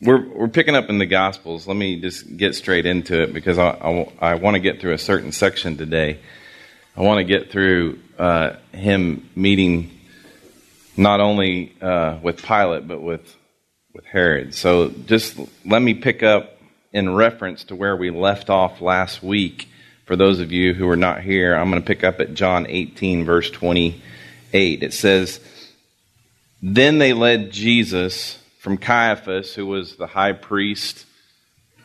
we're, 0.00 0.26
we're 0.28 0.48
picking 0.48 0.74
up 0.74 0.90
in 0.90 0.98
the 0.98 1.06
Gospels. 1.06 1.66
Let 1.66 1.76
me 1.76 2.00
just 2.00 2.36
get 2.36 2.54
straight 2.54 2.86
into 2.86 3.22
it 3.22 3.32
because 3.32 3.58
I, 3.58 3.70
I, 3.70 4.12
I 4.20 4.34
want 4.34 4.54
to 4.54 4.60
get 4.60 4.80
through 4.80 4.92
a 4.92 4.98
certain 4.98 5.32
section 5.32 5.76
today. 5.76 6.18
I 6.96 7.02
want 7.02 7.18
to 7.18 7.24
get 7.24 7.50
through 7.50 7.98
uh, 8.18 8.56
him 8.72 9.28
meeting 9.34 9.90
not 10.96 11.20
only 11.20 11.74
uh, 11.80 12.18
with 12.22 12.42
Pilate, 12.42 12.86
but 12.86 13.00
with, 13.02 13.34
with 13.92 14.04
Herod. 14.04 14.54
So 14.54 14.88
just 14.88 15.38
let 15.64 15.82
me 15.82 15.94
pick 15.94 16.22
up 16.22 16.58
in 16.92 17.14
reference 17.14 17.64
to 17.64 17.74
where 17.74 17.96
we 17.96 18.10
left 18.10 18.50
off 18.50 18.80
last 18.80 19.22
week. 19.22 19.68
For 20.06 20.16
those 20.16 20.38
of 20.38 20.52
you 20.52 20.74
who 20.74 20.88
are 20.88 20.96
not 20.96 21.22
here, 21.22 21.54
I'm 21.54 21.70
going 21.70 21.82
to 21.82 21.86
pick 21.86 22.04
up 22.04 22.20
at 22.20 22.34
John 22.34 22.66
18, 22.68 23.24
verse 23.24 23.50
28. 23.50 24.82
It 24.82 24.92
says, 24.92 25.40
Then 26.62 26.98
they 26.98 27.12
led 27.12 27.50
Jesus 27.50 28.38
from 28.64 28.78
Caiaphas, 28.78 29.54
who 29.54 29.66
was 29.66 29.96
the 29.96 30.06
high 30.06 30.32
priest 30.32 31.04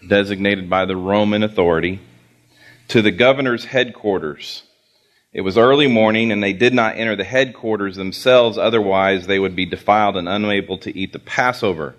designated 0.07 0.70
by 0.70 0.85
the 0.85 0.95
Roman 0.95 1.43
authority, 1.43 1.99
to 2.87 3.01
the 3.01 3.11
governor's 3.11 3.65
headquarters. 3.65 4.63
It 5.34 5.41
was 5.41 5.57
early 5.57 5.87
morning, 5.87 6.31
and 6.31 6.41
they 6.41 6.53
did 6.53 6.73
not 6.73 6.95
enter 6.95 7.17
the 7.17 7.25
headquarters 7.25 7.97
themselves, 7.97 8.57
otherwise, 8.57 9.27
they 9.27 9.39
would 9.39 9.57
be 9.57 9.65
defiled 9.65 10.15
and 10.15 10.29
unable 10.29 10.77
to 10.77 10.97
eat 10.97 11.11
the 11.11 11.20
Passover. 11.20 11.95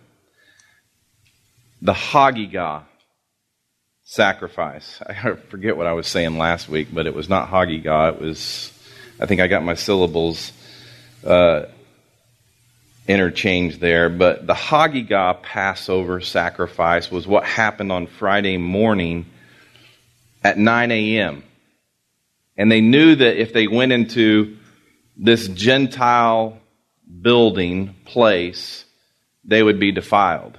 The 1.82 1.92
Hagigah 1.92 2.84
sacrifice. 4.02 5.02
I 5.06 5.34
forget 5.50 5.76
what 5.76 5.88
I 5.88 5.92
was 5.92 6.06
saying 6.06 6.38
last 6.38 6.70
week, 6.70 6.88
but 6.90 7.06
it 7.06 7.14
was 7.14 7.28
not 7.28 7.50
Hagigah. 7.50 8.14
It 8.14 8.20
was, 8.22 8.72
I 9.20 9.26
think 9.26 9.42
I 9.42 9.46
got 9.46 9.62
my 9.62 9.74
syllables 9.74 10.54
uh, 11.22 11.64
interchange 13.10 13.78
there, 13.78 14.08
but 14.08 14.46
the 14.46 14.54
Hagigah 14.54 15.42
Passover 15.42 16.20
sacrifice 16.20 17.10
was 17.10 17.26
what 17.26 17.44
happened 17.44 17.90
on 17.90 18.06
Friday 18.06 18.56
morning 18.56 19.26
at 20.44 20.58
9 20.58 20.90
a.m. 20.90 21.42
And 22.56 22.70
they 22.70 22.80
knew 22.80 23.14
that 23.14 23.40
if 23.40 23.52
they 23.52 23.66
went 23.66 23.92
into 23.92 24.56
this 25.16 25.48
Gentile 25.48 26.58
building 27.20 27.94
place, 28.04 28.84
they 29.44 29.62
would 29.62 29.80
be 29.80 29.92
defiled. 29.92 30.58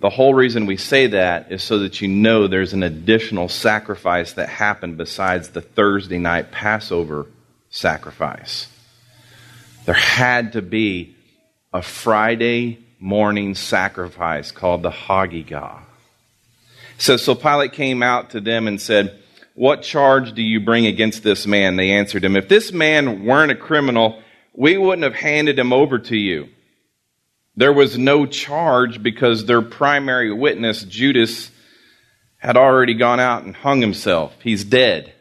The 0.00 0.10
whole 0.10 0.32
reason 0.32 0.64
we 0.66 0.78
say 0.78 1.08
that 1.08 1.52
is 1.52 1.62
so 1.62 1.80
that 1.80 2.00
you 2.00 2.08
know 2.08 2.48
there's 2.48 2.72
an 2.72 2.82
additional 2.82 3.48
sacrifice 3.48 4.32
that 4.32 4.48
happened 4.48 4.96
besides 4.96 5.50
the 5.50 5.60
Thursday 5.60 6.18
night 6.18 6.50
Passover 6.50 7.26
sacrifice. 7.68 8.66
There 9.84 9.94
had 9.94 10.54
to 10.54 10.62
be 10.62 11.16
a 11.72 11.82
Friday 11.82 12.78
morning 12.98 13.54
sacrifice 13.54 14.50
called 14.50 14.82
the 14.82 14.90
Hagigah. 14.90 15.80
So, 16.98 17.16
so 17.16 17.34
Pilate 17.34 17.72
came 17.72 18.02
out 18.02 18.30
to 18.30 18.40
them 18.40 18.68
and 18.68 18.80
said, 18.80 19.18
What 19.54 19.82
charge 19.82 20.34
do 20.34 20.42
you 20.42 20.60
bring 20.60 20.86
against 20.86 21.22
this 21.22 21.46
man? 21.46 21.76
They 21.76 21.92
answered 21.92 22.24
him, 22.24 22.36
If 22.36 22.48
this 22.48 22.72
man 22.72 23.24
weren't 23.24 23.52
a 23.52 23.56
criminal, 23.56 24.20
we 24.52 24.76
wouldn't 24.76 25.04
have 25.04 25.14
handed 25.14 25.58
him 25.58 25.72
over 25.72 25.98
to 25.98 26.16
you. 26.16 26.48
There 27.56 27.72
was 27.72 27.96
no 27.96 28.26
charge 28.26 29.02
because 29.02 29.44
their 29.44 29.62
primary 29.62 30.32
witness, 30.32 30.82
Judas, 30.82 31.50
had 32.38 32.56
already 32.56 32.94
gone 32.94 33.20
out 33.20 33.44
and 33.44 33.54
hung 33.54 33.80
himself. 33.80 34.34
He's 34.42 34.64
dead. 34.64 35.12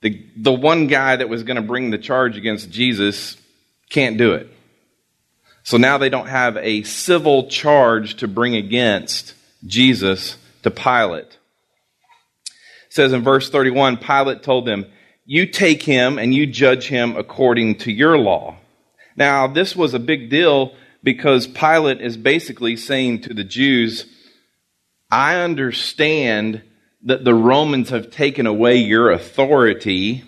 The, 0.00 0.24
the 0.36 0.52
one 0.52 0.86
guy 0.86 1.16
that 1.16 1.28
was 1.28 1.42
going 1.42 1.56
to 1.56 1.62
bring 1.62 1.90
the 1.90 1.98
charge 1.98 2.36
against 2.36 2.70
Jesus 2.70 3.36
can't 3.90 4.16
do 4.16 4.34
it. 4.34 4.48
So 5.68 5.76
now 5.76 5.98
they 5.98 6.08
don't 6.08 6.28
have 6.28 6.56
a 6.56 6.82
civil 6.84 7.48
charge 7.48 8.14
to 8.20 8.26
bring 8.26 8.56
against 8.56 9.34
Jesus 9.66 10.38
to 10.62 10.70
Pilate. 10.70 11.26
It 11.26 11.36
says 12.88 13.12
in 13.12 13.22
verse 13.22 13.50
31 13.50 13.98
Pilate 13.98 14.42
told 14.42 14.64
them, 14.64 14.86
You 15.26 15.44
take 15.44 15.82
him 15.82 16.18
and 16.18 16.32
you 16.32 16.46
judge 16.46 16.88
him 16.88 17.18
according 17.18 17.80
to 17.80 17.92
your 17.92 18.16
law. 18.16 18.56
Now, 19.14 19.46
this 19.46 19.76
was 19.76 19.92
a 19.92 19.98
big 19.98 20.30
deal 20.30 20.72
because 21.02 21.46
Pilate 21.46 22.00
is 22.00 22.16
basically 22.16 22.76
saying 22.76 23.20
to 23.24 23.34
the 23.34 23.44
Jews, 23.44 24.06
I 25.10 25.34
understand 25.34 26.62
that 27.02 27.24
the 27.24 27.34
Romans 27.34 27.90
have 27.90 28.10
taken 28.10 28.46
away 28.46 28.76
your 28.76 29.10
authority 29.10 30.24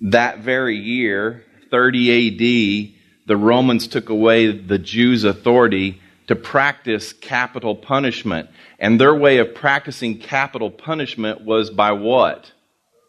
that 0.00 0.40
very 0.40 0.76
year, 0.76 1.46
30 1.70 2.90
AD 2.90 2.97
the 3.28 3.36
Romans 3.36 3.86
took 3.86 4.08
away 4.08 4.50
the 4.50 4.78
Jews' 4.78 5.22
authority 5.22 6.00
to 6.28 6.34
practice 6.34 7.12
capital 7.12 7.76
punishment. 7.76 8.48
And 8.78 8.98
their 8.98 9.14
way 9.14 9.38
of 9.38 9.54
practicing 9.54 10.18
capital 10.18 10.70
punishment 10.70 11.42
was 11.42 11.70
by 11.70 11.92
what? 11.92 12.50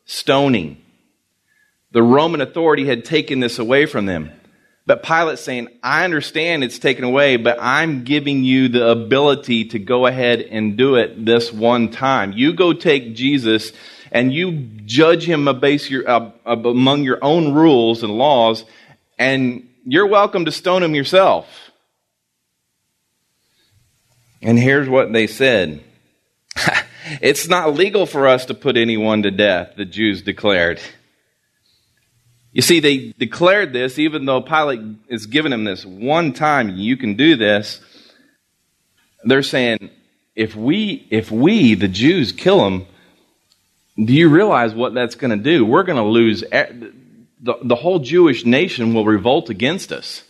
Stoning. 0.06 0.82
The 1.92 2.04
Roman 2.04 2.42
authority 2.42 2.86
had 2.86 3.06
taken 3.06 3.40
this 3.40 3.60
away 3.60 3.86
from 3.86 4.06
them. 4.06 4.32
But 4.86 5.04
Pilate's 5.04 5.42
saying, 5.42 5.70
I 5.82 6.04
understand 6.04 6.64
it's 6.64 6.80
taken 6.80 7.06
away, 7.06 7.38
but 7.38 7.58
I'm 7.62 8.04
giving 8.04 8.44
you 8.44 8.68
the 8.68 8.90
ability 8.90 9.66
to 9.66 9.80
go 9.80 10.06
ahead 10.06 10.42
and 10.42 10.78
do 10.78 10.96
it 10.96 11.26
this 11.26 11.54
one 11.54 11.92
time. 11.92 12.34
You 12.34 12.54
go 12.54 12.74
take 12.74 13.16
Jesus 13.16 13.72
and 14.12 14.34
you 14.34 14.52
judge 14.86 15.24
him 15.24 15.48
among 15.48 17.04
your 17.04 17.20
own 17.22 17.54
rules 17.54 18.04
and 18.04 18.18
laws, 18.18 18.66
and 19.20 19.69
you're 19.92 20.08
welcome 20.08 20.46
to 20.46 20.52
stone 20.52 20.84
him 20.84 20.94
yourself. 20.94 21.48
And 24.42 24.58
here's 24.58 24.88
what 24.88 25.12
they 25.12 25.28
said 25.28 25.84
It's 27.22 27.48
not 27.48 27.74
legal 27.74 28.06
for 28.06 28.28
us 28.28 28.46
to 28.46 28.54
put 28.54 28.78
anyone 28.78 29.24
to 29.24 29.32
death, 29.32 29.74
the 29.76 29.86
Jews 29.86 30.22
declared. 30.22 30.80
You 32.52 32.62
see, 32.62 32.80
they 32.80 33.14
declared 33.18 33.74
this 33.74 34.00
even 34.00 34.26
though 34.26 34.42
Pilate 34.42 34.82
is 35.08 35.26
giving 35.26 35.52
them 35.52 35.64
this 35.64 35.86
one 35.86 36.34
time, 36.34 36.76
you 36.76 36.98
can 36.98 37.16
do 37.16 37.36
this. 37.36 37.80
They're 39.24 39.44
saying, 39.44 39.90
if 40.36 40.56
we, 40.56 41.08
if 41.10 41.32
we, 41.32 41.76
the 41.76 41.88
Jews, 41.88 42.32
kill 42.32 42.66
him, 42.66 42.86
do 43.98 44.14
you 44.14 44.30
realize 44.30 44.74
what 44.74 44.94
that's 44.94 45.16
going 45.16 45.38
to 45.38 45.44
do? 45.44 45.66
We're 45.66 45.84
going 45.84 45.98
to 45.98 46.04
lose 46.04 46.44
the, 47.40 47.56
the 47.64 47.76
whole 47.76 48.00
Jewish 48.00 48.46
nation 48.46 48.94
will 48.94 49.06
revolt 49.06 49.50
against 49.50 49.92
us. 49.92 50.24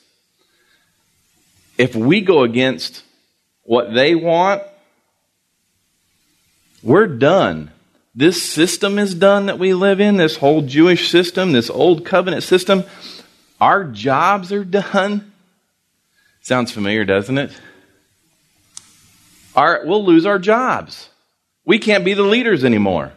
If 1.77 1.95
we 1.95 2.21
go 2.21 2.43
against 2.43 3.03
what 3.63 3.93
they 3.93 4.15
want, 4.15 4.63
we're 6.83 7.07
done. 7.07 7.71
This 8.15 8.43
system 8.43 8.99
is 8.99 9.13
done 9.13 9.45
that 9.45 9.59
we 9.59 9.73
live 9.73 10.01
in, 10.01 10.17
this 10.17 10.37
whole 10.37 10.61
Jewish 10.61 11.09
system, 11.09 11.51
this 11.51 11.69
old 11.69 12.05
covenant 12.05 12.43
system. 12.43 12.83
Our 13.61 13.85
jobs 13.85 14.51
are 14.51 14.65
done. 14.65 15.31
Sounds 16.41 16.71
familiar, 16.71 17.05
doesn't 17.05 17.37
it? 17.37 17.51
Our, 19.55 19.81
we'll 19.85 20.05
lose 20.05 20.25
our 20.25 20.39
jobs. 20.39 21.09
We 21.65 21.79
can't 21.79 22.05
be 22.05 22.13
the 22.13 22.23
leaders 22.23 22.63
anymore. 22.63 23.13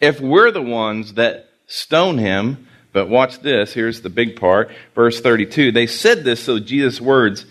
If 0.00 0.20
we're 0.20 0.50
the 0.50 0.62
ones 0.62 1.14
that 1.14 1.48
stone 1.66 2.18
him, 2.18 2.66
but 2.92 3.08
watch 3.08 3.40
this. 3.40 3.72
Here's 3.72 4.02
the 4.02 4.10
big 4.10 4.36
part. 4.36 4.70
Verse 4.94 5.20
32. 5.20 5.72
They 5.72 5.86
said 5.86 6.24
this 6.24 6.42
so 6.42 6.58
Jesus' 6.58 7.00
words 7.00 7.46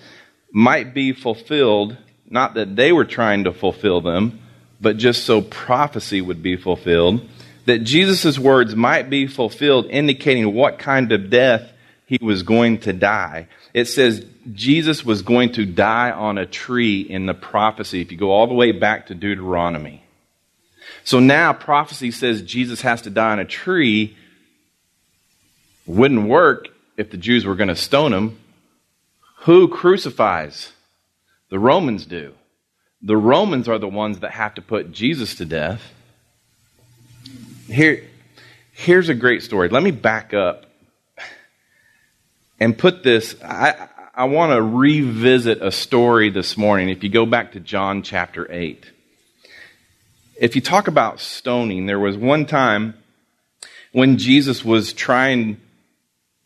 might 0.51 0.93
be 0.93 1.13
fulfilled, 1.13 1.97
not 2.29 2.55
that 2.55 2.75
they 2.75 2.91
were 2.91 3.05
trying 3.05 3.45
to 3.45 3.53
fulfill 3.53 4.01
them, 4.01 4.39
but 4.81 4.97
just 4.97 5.23
so 5.25 5.41
prophecy 5.41 6.21
would 6.21 6.41
be 6.41 6.55
fulfilled. 6.55 7.27
That 7.65 7.79
Jesus' 7.79 8.39
words 8.39 8.75
might 8.75 9.09
be 9.09 9.27
fulfilled, 9.27 9.85
indicating 9.89 10.53
what 10.53 10.79
kind 10.79 11.11
of 11.11 11.29
death 11.29 11.71
he 12.05 12.17
was 12.21 12.41
going 12.43 12.79
to 12.79 12.93
die. 12.93 13.47
It 13.73 13.85
says 13.85 14.25
Jesus 14.51 15.05
was 15.05 15.21
going 15.21 15.51
to 15.53 15.65
die 15.65 16.11
on 16.11 16.39
a 16.39 16.47
tree 16.47 17.01
in 17.01 17.27
the 17.27 17.35
prophecy, 17.35 18.01
if 18.01 18.11
you 18.11 18.17
go 18.17 18.31
all 18.31 18.47
the 18.47 18.55
way 18.55 18.71
back 18.71 19.07
to 19.07 19.15
Deuteronomy. 19.15 20.01
So 21.03 21.19
now 21.19 21.53
prophecy 21.53 22.11
says 22.11 22.41
Jesus 22.41 22.81
has 22.81 23.03
to 23.03 23.11
die 23.11 23.31
on 23.31 23.39
a 23.39 23.45
tree 23.45 24.17
wouldn't 25.89 26.29
work 26.29 26.69
if 26.97 27.09
the 27.09 27.17
Jews 27.17 27.45
were 27.45 27.55
going 27.55 27.69
to 27.69 27.75
stone 27.75 28.13
him. 28.13 28.39
Who 29.39 29.67
crucifies? 29.67 30.71
The 31.49 31.57
Romans 31.57 32.05
do. 32.05 32.35
The 33.01 33.17
Romans 33.17 33.67
are 33.67 33.79
the 33.79 33.87
ones 33.87 34.19
that 34.19 34.31
have 34.31 34.53
to 34.55 34.61
put 34.61 34.91
Jesus 34.91 35.35
to 35.35 35.45
death. 35.45 35.81
Here, 37.67 38.07
here's 38.71 39.09
a 39.09 39.15
great 39.15 39.41
story. 39.41 39.69
Let 39.69 39.81
me 39.81 39.89
back 39.89 40.33
up 40.33 40.67
and 42.59 42.77
put 42.77 43.01
this. 43.01 43.35
I, 43.43 43.87
I 44.13 44.25
want 44.25 44.51
to 44.51 44.61
revisit 44.61 45.63
a 45.63 45.71
story 45.71 46.29
this 46.29 46.55
morning. 46.55 46.89
If 46.89 47.03
you 47.03 47.09
go 47.09 47.25
back 47.25 47.53
to 47.53 47.59
John 47.59 48.03
chapter 48.03 48.51
8, 48.51 48.85
if 50.39 50.55
you 50.55 50.61
talk 50.61 50.87
about 50.87 51.19
stoning, 51.19 51.87
there 51.87 51.99
was 51.99 52.15
one 52.15 52.45
time 52.45 52.93
when 53.91 54.19
Jesus 54.19 54.63
was 54.63 54.93
trying 54.93 55.59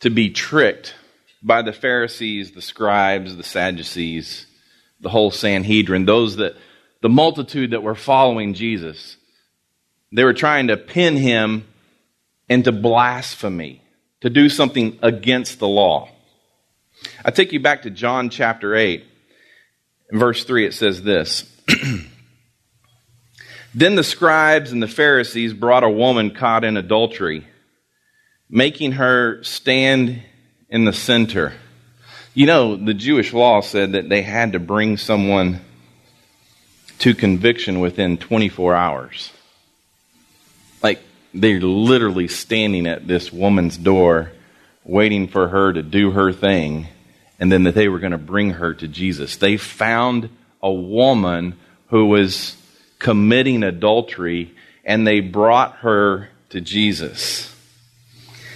to 0.04 0.10
be 0.10 0.28
tricked 0.28 0.94
by 1.42 1.62
the 1.62 1.72
Pharisees, 1.72 2.50
the 2.50 2.60
scribes, 2.60 3.38
the 3.38 3.42
Sadducees, 3.42 4.44
the 5.00 5.08
whole 5.08 5.30
Sanhedrin, 5.30 6.04
those 6.04 6.36
that, 6.36 6.56
the 7.00 7.08
multitude 7.08 7.70
that 7.70 7.82
were 7.82 7.94
following 7.94 8.52
Jesus. 8.52 9.16
They 10.12 10.22
were 10.22 10.34
trying 10.34 10.66
to 10.66 10.76
pin 10.76 11.16
him 11.16 11.66
into 12.50 12.70
blasphemy, 12.70 13.80
to 14.20 14.28
do 14.28 14.50
something 14.50 14.98
against 15.02 15.58
the 15.58 15.68
law. 15.68 16.10
I 17.24 17.30
take 17.30 17.54
you 17.54 17.60
back 17.60 17.82
to 17.82 17.90
John 17.90 18.28
chapter 18.28 18.74
8. 18.74 19.02
In 20.12 20.18
verse 20.18 20.44
3, 20.44 20.66
it 20.66 20.74
says 20.74 21.02
this 21.02 21.50
Then 23.74 23.94
the 23.94 24.04
scribes 24.04 24.70
and 24.70 24.82
the 24.82 24.86
Pharisees 24.86 25.54
brought 25.54 25.82
a 25.82 25.88
woman 25.88 26.34
caught 26.34 26.62
in 26.62 26.76
adultery, 26.76 27.46
making 28.48 28.92
her 28.92 29.42
stand 29.42 30.22
in 30.68 30.84
the 30.84 30.92
center. 30.92 31.52
You 32.34 32.46
know, 32.46 32.76
the 32.76 32.94
Jewish 32.94 33.32
law 33.32 33.60
said 33.60 33.92
that 33.92 34.08
they 34.08 34.22
had 34.22 34.52
to 34.52 34.58
bring 34.58 34.96
someone 34.96 35.60
to 36.98 37.14
conviction 37.14 37.80
within 37.80 38.18
24 38.18 38.74
hours. 38.74 39.32
Like, 40.82 41.00
they're 41.32 41.60
literally 41.60 42.28
standing 42.28 42.86
at 42.86 43.06
this 43.06 43.32
woman's 43.32 43.76
door, 43.76 44.32
waiting 44.84 45.28
for 45.28 45.48
her 45.48 45.72
to 45.72 45.82
do 45.82 46.10
her 46.10 46.32
thing, 46.32 46.88
and 47.38 47.50
then 47.50 47.64
that 47.64 47.74
they 47.74 47.88
were 47.88 47.98
going 47.98 48.12
to 48.12 48.18
bring 48.18 48.50
her 48.50 48.74
to 48.74 48.88
Jesus. 48.88 49.36
They 49.36 49.56
found 49.56 50.28
a 50.62 50.72
woman 50.72 51.56
who 51.88 52.06
was 52.06 52.56
committing 52.98 53.62
adultery, 53.62 54.54
and 54.84 55.06
they 55.06 55.20
brought 55.20 55.76
her 55.76 56.30
to 56.50 56.60
Jesus. 56.60 57.53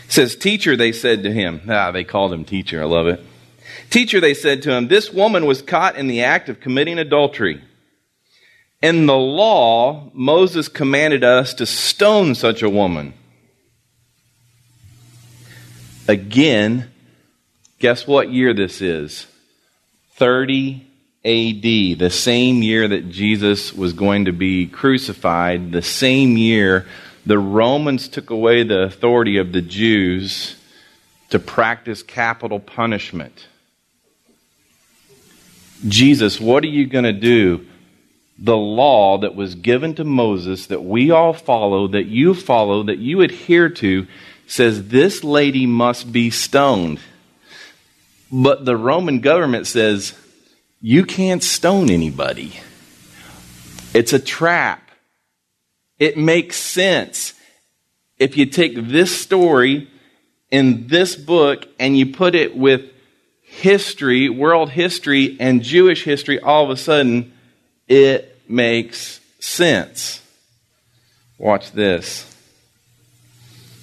It 0.08 0.12
says, 0.12 0.36
Teacher, 0.36 0.74
they 0.74 0.92
said 0.92 1.22
to 1.24 1.30
him. 1.30 1.60
Ah, 1.68 1.90
they 1.90 2.02
called 2.02 2.32
him 2.32 2.46
teacher. 2.46 2.80
I 2.80 2.86
love 2.86 3.08
it. 3.08 3.22
Teacher, 3.90 4.20
they 4.20 4.32
said 4.32 4.62
to 4.62 4.72
him, 4.72 4.88
this 4.88 5.12
woman 5.12 5.44
was 5.44 5.60
caught 5.60 5.96
in 5.96 6.06
the 6.06 6.22
act 6.22 6.48
of 6.48 6.60
committing 6.60 6.98
adultery. 6.98 7.62
In 8.80 9.04
the 9.04 9.16
law, 9.18 10.10
Moses 10.14 10.68
commanded 10.68 11.24
us 11.24 11.52
to 11.54 11.66
stone 11.66 12.34
such 12.34 12.62
a 12.62 12.70
woman. 12.70 13.12
Again, 16.08 16.90
guess 17.78 18.06
what 18.06 18.30
year 18.30 18.54
this 18.54 18.80
is? 18.80 19.26
30 20.12 20.86
AD, 21.22 21.98
the 21.98 22.10
same 22.10 22.62
year 22.62 22.88
that 22.88 23.10
Jesus 23.10 23.74
was 23.74 23.92
going 23.92 24.24
to 24.24 24.32
be 24.32 24.68
crucified, 24.68 25.70
the 25.70 25.82
same 25.82 26.38
year 26.38 26.86
the 27.28 27.38
Romans 27.38 28.08
took 28.08 28.30
away 28.30 28.62
the 28.62 28.84
authority 28.84 29.36
of 29.36 29.52
the 29.52 29.60
Jews 29.60 30.56
to 31.28 31.38
practice 31.38 32.02
capital 32.02 32.58
punishment. 32.58 33.48
Jesus, 35.86 36.40
what 36.40 36.64
are 36.64 36.68
you 36.68 36.86
going 36.86 37.04
to 37.04 37.12
do? 37.12 37.66
The 38.38 38.56
law 38.56 39.18
that 39.18 39.34
was 39.34 39.56
given 39.56 39.94
to 39.96 40.04
Moses, 40.04 40.68
that 40.68 40.82
we 40.82 41.10
all 41.10 41.34
follow, 41.34 41.88
that 41.88 42.06
you 42.06 42.32
follow, 42.32 42.84
that 42.84 42.96
you 42.96 43.20
adhere 43.20 43.68
to, 43.68 44.06
says 44.46 44.88
this 44.88 45.22
lady 45.22 45.66
must 45.66 46.10
be 46.10 46.30
stoned. 46.30 46.98
But 48.32 48.64
the 48.64 48.76
Roman 48.76 49.20
government 49.20 49.66
says 49.66 50.14
you 50.80 51.04
can't 51.04 51.42
stone 51.42 51.90
anybody. 51.90 52.58
It's 53.92 54.14
a 54.14 54.18
trap. 54.18 54.87
It 55.98 56.16
makes 56.16 56.56
sense. 56.56 57.34
If 58.18 58.36
you 58.36 58.46
take 58.46 58.74
this 58.76 59.18
story 59.18 59.88
in 60.50 60.86
this 60.86 61.16
book 61.16 61.66
and 61.78 61.96
you 61.96 62.12
put 62.12 62.34
it 62.34 62.56
with 62.56 62.90
history, 63.42 64.28
world 64.28 64.70
history, 64.70 65.36
and 65.40 65.62
Jewish 65.62 66.04
history, 66.04 66.40
all 66.40 66.64
of 66.64 66.70
a 66.70 66.76
sudden 66.76 67.32
it 67.86 68.38
makes 68.48 69.20
sense. 69.40 70.22
Watch 71.38 71.72
this. 71.72 72.24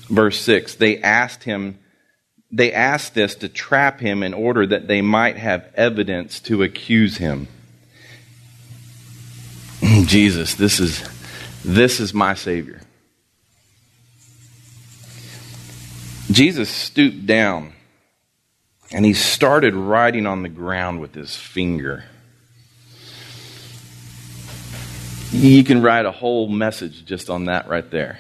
Verse 0.10 0.40
6 0.42 0.76
They 0.76 1.02
asked 1.02 1.44
him, 1.44 1.80
they 2.52 2.72
asked 2.72 3.14
this 3.14 3.36
to 3.36 3.50
trap 3.50 4.00
him 4.00 4.24
in 4.24 4.34
order 4.34 4.66
that 4.68 4.88
they 4.88 5.02
might 5.02 5.38
have 5.38 5.68
evidence 5.76 6.40
to 6.42 6.64
accuse 6.64 7.18
him. 7.18 7.48
Jesus, 10.06 10.54
this 10.54 10.80
is 10.80 11.04
this 11.66 12.00
is 12.00 12.14
my 12.14 12.36
savior. 12.36 12.80
Jesus 16.32 16.70
stooped 16.70 17.26
down 17.26 17.74
and 18.92 19.04
he 19.04 19.14
started 19.14 19.74
writing 19.74 20.28
on 20.28 20.44
the 20.44 20.50
ground 20.50 21.02
with 21.02 21.16
his 21.16 21.36
finger. 21.36 22.06
You 25.32 25.64
can 25.64 25.82
write 25.82 26.06
a 26.06 26.12
whole 26.12 26.48
message 26.48 27.04
just 27.04 27.30
on 27.30 27.46
that 27.46 27.68
right 27.68 27.90
there. 27.90 28.20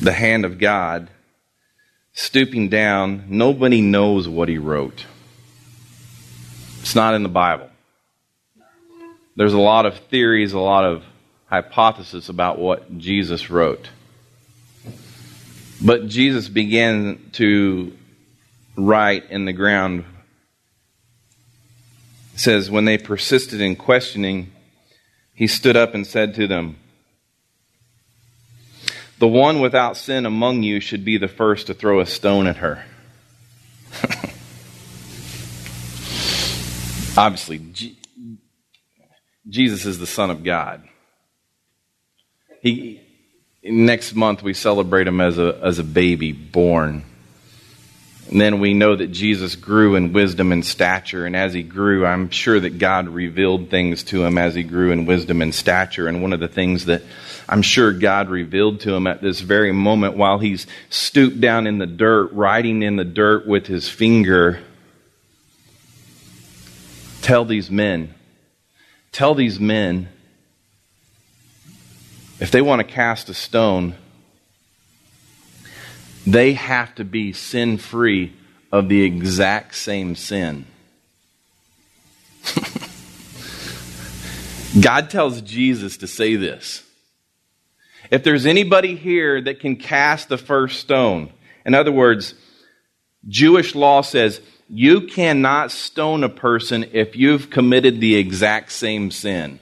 The 0.00 0.12
hand 0.12 0.44
of 0.44 0.58
God 0.58 1.10
stooping 2.14 2.68
down, 2.68 3.24
nobody 3.28 3.80
knows 3.80 4.26
what 4.28 4.48
he 4.48 4.56
wrote. 4.58 5.04
It's 6.80 6.94
not 6.94 7.14
in 7.14 7.22
the 7.22 7.28
Bible. 7.28 7.68
There's 9.38 9.52
a 9.52 9.58
lot 9.58 9.86
of 9.86 9.96
theories, 9.96 10.52
a 10.52 10.58
lot 10.58 10.84
of 10.84 11.04
hypotheses 11.46 12.28
about 12.28 12.58
what 12.58 12.98
Jesus 12.98 13.50
wrote. 13.50 13.88
But 15.80 16.08
Jesus 16.08 16.48
began 16.48 17.30
to 17.34 17.96
write 18.76 19.30
in 19.30 19.44
the 19.44 19.52
ground. 19.52 20.04
It 22.34 22.40
says, 22.40 22.68
When 22.68 22.84
they 22.84 22.98
persisted 22.98 23.60
in 23.60 23.76
questioning, 23.76 24.50
he 25.34 25.46
stood 25.46 25.76
up 25.76 25.94
and 25.94 26.04
said 26.04 26.34
to 26.34 26.48
them, 26.48 26.74
The 29.20 29.28
one 29.28 29.60
without 29.60 29.96
sin 29.96 30.26
among 30.26 30.64
you 30.64 30.80
should 30.80 31.04
be 31.04 31.16
the 31.16 31.28
first 31.28 31.68
to 31.68 31.74
throw 31.74 32.00
a 32.00 32.06
stone 32.06 32.48
at 32.48 32.56
her. 32.56 32.84
Obviously, 37.16 37.58
Jesus 39.48 39.86
is 39.86 39.98
the 39.98 40.06
Son 40.06 40.30
of 40.30 40.44
God. 40.44 40.82
He, 42.60 43.00
next 43.62 44.14
month 44.14 44.42
we 44.42 44.54
celebrate 44.54 45.06
him 45.06 45.20
as 45.20 45.38
a, 45.38 45.58
as 45.62 45.78
a 45.78 45.84
baby 45.84 46.32
born. 46.32 47.04
And 48.30 48.38
then 48.38 48.60
we 48.60 48.74
know 48.74 48.94
that 48.94 49.06
Jesus 49.06 49.56
grew 49.56 49.94
in 49.94 50.12
wisdom 50.12 50.52
and 50.52 50.64
stature. 50.64 51.24
And 51.24 51.34
as 51.34 51.54
he 51.54 51.62
grew, 51.62 52.04
I'm 52.04 52.28
sure 52.28 52.60
that 52.60 52.78
God 52.78 53.08
revealed 53.08 53.70
things 53.70 54.02
to 54.04 54.22
him 54.22 54.36
as 54.36 54.54
he 54.54 54.64
grew 54.64 54.90
in 54.90 55.06
wisdom 55.06 55.40
and 55.40 55.54
stature. 55.54 56.08
And 56.08 56.20
one 56.20 56.34
of 56.34 56.40
the 56.40 56.48
things 56.48 56.84
that 56.86 57.02
I'm 57.48 57.62
sure 57.62 57.90
God 57.90 58.28
revealed 58.28 58.80
to 58.80 58.92
him 58.92 59.06
at 59.06 59.22
this 59.22 59.40
very 59.40 59.72
moment 59.72 60.18
while 60.18 60.38
he's 60.38 60.66
stooped 60.90 61.40
down 61.40 61.66
in 61.66 61.78
the 61.78 61.86
dirt, 61.86 62.32
writing 62.32 62.82
in 62.82 62.96
the 62.96 63.04
dirt 63.04 63.46
with 63.46 63.66
his 63.66 63.88
finger, 63.88 64.60
tell 67.22 67.46
these 67.46 67.70
men, 67.70 68.14
tell 69.12 69.34
these 69.34 69.58
men 69.58 70.08
if 72.40 72.50
they 72.50 72.62
want 72.62 72.80
to 72.80 72.84
cast 72.84 73.28
a 73.28 73.34
stone, 73.34 73.94
they 76.26 76.52
have 76.52 76.94
to 76.96 77.04
be 77.04 77.32
sin 77.32 77.78
free 77.78 78.32
of 78.70 78.88
the 78.88 79.02
exact 79.02 79.74
same 79.74 80.14
sin. 80.14 80.66
God 84.80 85.10
tells 85.10 85.40
Jesus 85.40 85.96
to 85.98 86.06
say 86.06 86.36
this. 86.36 86.84
If 88.10 88.22
there's 88.22 88.46
anybody 88.46 88.94
here 88.94 89.40
that 89.40 89.60
can 89.60 89.76
cast 89.76 90.28
the 90.28 90.38
first 90.38 90.80
stone, 90.80 91.32
in 91.64 91.74
other 91.74 91.92
words, 91.92 92.34
Jewish 93.26 93.74
law 93.74 94.02
says 94.02 94.40
you 94.68 95.02
cannot 95.02 95.72
stone 95.72 96.24
a 96.24 96.28
person 96.28 96.90
if 96.92 97.16
you've 97.16 97.50
committed 97.50 98.00
the 98.00 98.16
exact 98.16 98.72
same 98.72 99.10
sin. 99.10 99.58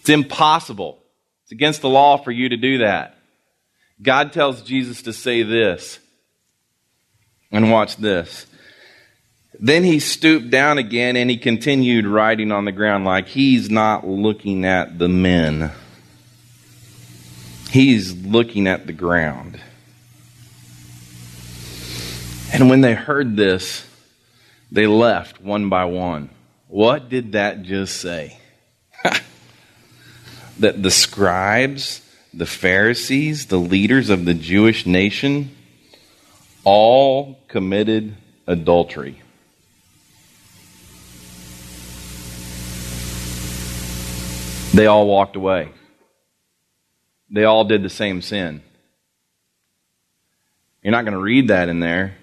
It's 0.00 0.08
impossible. 0.08 0.98
It's 1.42 1.52
against 1.52 1.82
the 1.82 1.88
law 1.88 2.16
for 2.16 2.30
you 2.30 2.48
to 2.48 2.56
do 2.56 2.78
that. 2.78 3.16
God 4.02 4.32
tells 4.32 4.62
Jesus 4.62 5.02
to 5.02 5.12
say 5.12 5.42
this. 5.42 5.98
And 7.52 7.70
watch 7.70 7.96
this. 7.96 8.46
Then 9.60 9.84
he 9.84 10.00
stooped 10.00 10.50
down 10.50 10.78
again 10.78 11.16
and 11.16 11.30
he 11.30 11.36
continued 11.36 12.06
writing 12.06 12.50
on 12.50 12.64
the 12.64 12.72
ground 12.72 13.04
like 13.04 13.28
he's 13.28 13.70
not 13.70 14.06
looking 14.06 14.64
at 14.64 14.98
the 14.98 15.08
men. 15.08 15.70
He's 17.70 18.14
looking 18.14 18.66
at 18.66 18.86
the 18.86 18.92
ground. 18.92 19.60
And 22.54 22.70
when 22.70 22.82
they 22.82 22.94
heard 22.94 23.36
this, 23.36 23.84
they 24.70 24.86
left 24.86 25.40
one 25.40 25.68
by 25.68 25.86
one. 25.86 26.30
What 26.68 27.08
did 27.08 27.32
that 27.32 27.64
just 27.64 27.96
say? 27.96 28.38
that 30.60 30.80
the 30.80 30.90
scribes, 30.92 32.00
the 32.32 32.46
Pharisees, 32.46 33.46
the 33.46 33.58
leaders 33.58 34.08
of 34.08 34.24
the 34.24 34.34
Jewish 34.34 34.86
nation 34.86 35.50
all 36.62 37.40
committed 37.48 38.14
adultery. 38.46 39.20
They 44.72 44.86
all 44.86 45.08
walked 45.08 45.34
away. 45.34 45.72
They 47.30 47.42
all 47.42 47.64
did 47.64 47.82
the 47.82 47.90
same 47.90 48.22
sin. 48.22 48.62
You're 50.84 50.92
not 50.92 51.04
going 51.04 51.14
to 51.14 51.20
read 51.20 51.48
that 51.48 51.68
in 51.68 51.80
there 51.80 52.14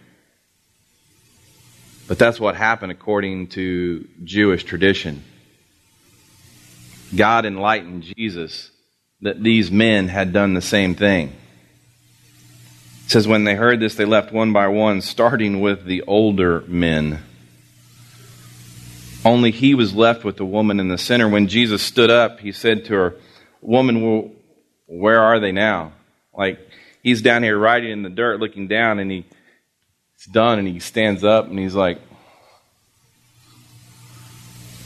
but 2.11 2.19
that's 2.19 2.41
what 2.41 2.57
happened 2.57 2.91
according 2.91 3.47
to 3.51 4.05
Jewish 4.25 4.65
tradition. 4.65 5.23
God 7.15 7.45
enlightened 7.45 8.03
Jesus 8.03 8.69
that 9.21 9.41
these 9.41 9.71
men 9.71 10.09
had 10.09 10.33
done 10.33 10.53
the 10.53 10.61
same 10.61 10.93
thing. 10.93 11.29
It 13.05 13.11
says, 13.11 13.29
when 13.29 13.45
they 13.45 13.55
heard 13.55 13.79
this, 13.79 13.95
they 13.95 14.03
left 14.03 14.33
one 14.33 14.51
by 14.51 14.67
one, 14.67 14.99
starting 14.99 15.61
with 15.61 15.85
the 15.85 16.01
older 16.01 16.65
men. 16.67 17.23
Only 19.23 19.51
he 19.51 19.73
was 19.73 19.95
left 19.95 20.25
with 20.25 20.35
the 20.35 20.43
woman 20.43 20.81
in 20.81 20.89
the 20.89 20.97
center. 20.97 21.29
When 21.29 21.47
Jesus 21.47 21.81
stood 21.81 22.09
up, 22.09 22.41
he 22.41 22.51
said 22.51 22.83
to 22.85 22.93
her, 22.93 23.15
Woman, 23.61 24.35
where 24.85 25.21
are 25.21 25.39
they 25.39 25.53
now? 25.53 25.93
Like, 26.37 26.59
he's 27.03 27.21
down 27.21 27.43
here 27.43 27.57
riding 27.57 27.91
in 27.91 28.03
the 28.03 28.09
dirt 28.09 28.41
looking 28.41 28.67
down, 28.67 28.99
and 28.99 29.09
he, 29.09 29.25
it's 30.21 30.31
done, 30.31 30.59
and 30.59 30.67
he 30.67 30.79
stands 30.79 31.23
up, 31.23 31.47
and 31.47 31.57
he's 31.57 31.73
like, 31.73 31.99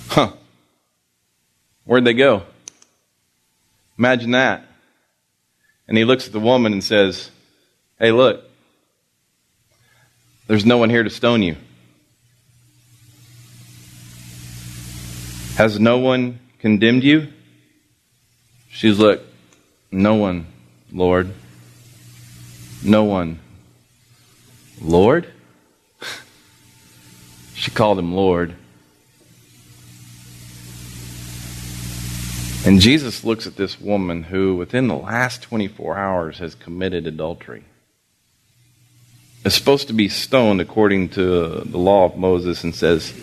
Huh. 0.07 0.31
Where'd 1.83 2.05
they 2.05 2.13
go? 2.13 2.43
Imagine 3.99 4.31
that. 4.31 4.65
And 5.89 5.97
he 5.97 6.05
looks 6.05 6.25
at 6.25 6.31
the 6.31 6.39
woman 6.39 6.71
and 6.71 6.81
says, 6.81 7.31
Hey, 7.99 8.13
look, 8.13 8.45
there's 10.47 10.65
no 10.65 10.77
one 10.77 10.89
here 10.89 11.03
to 11.03 11.09
stone 11.09 11.43
you. 11.43 11.57
Has 15.57 15.81
no 15.81 15.97
one 15.97 16.39
condemned 16.59 17.03
you? 17.03 17.27
She's 18.69 18.99
like, 18.99 19.21
No 19.91 20.15
one, 20.15 20.47
Lord. 20.93 21.33
No 22.81 23.03
one. 23.03 23.39
Lord? 24.85 25.27
she 27.55 27.71
called 27.71 27.97
him 27.97 28.13
Lord. 28.13 28.55
And 32.65 32.79
Jesus 32.79 33.23
looks 33.23 33.45
at 33.45 33.55
this 33.55 33.79
woman 33.79 34.23
who, 34.23 34.55
within 34.55 34.87
the 34.87 34.95
last 34.95 35.41
24 35.43 35.97
hours, 35.97 36.37
has 36.39 36.55
committed 36.55 37.07
adultery. 37.07 37.63
Is 39.43 39.53
supposed 39.53 39.87
to 39.87 39.93
be 39.93 40.09
stoned 40.09 40.61
according 40.61 41.09
to 41.09 41.61
the 41.61 41.77
law 41.77 42.05
of 42.05 42.17
Moses 42.17 42.63
and 42.63 42.73
says, 42.73 43.13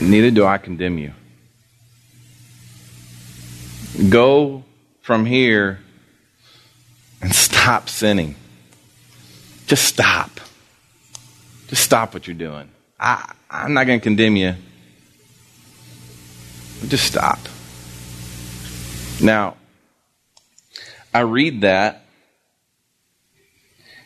Neither 0.00 0.30
do 0.30 0.44
I 0.44 0.58
condemn 0.58 0.98
you. 0.98 1.12
Go 4.10 4.64
from 5.00 5.24
here 5.24 5.80
and 7.22 7.34
stop 7.34 7.88
sinning. 7.88 8.36
Just 9.66 9.84
stop. 9.84 10.40
Just 11.68 11.82
stop 11.82 12.14
what 12.14 12.26
you're 12.26 12.34
doing. 12.34 12.68
I, 12.98 13.32
I'm 13.50 13.74
not 13.74 13.86
going 13.86 13.98
to 13.98 14.02
condemn 14.02 14.36
you. 14.36 14.54
Just 16.88 17.06
stop. 17.06 17.38
Now, 19.22 19.56
I 21.12 21.20
read 21.20 21.62
that 21.62 22.04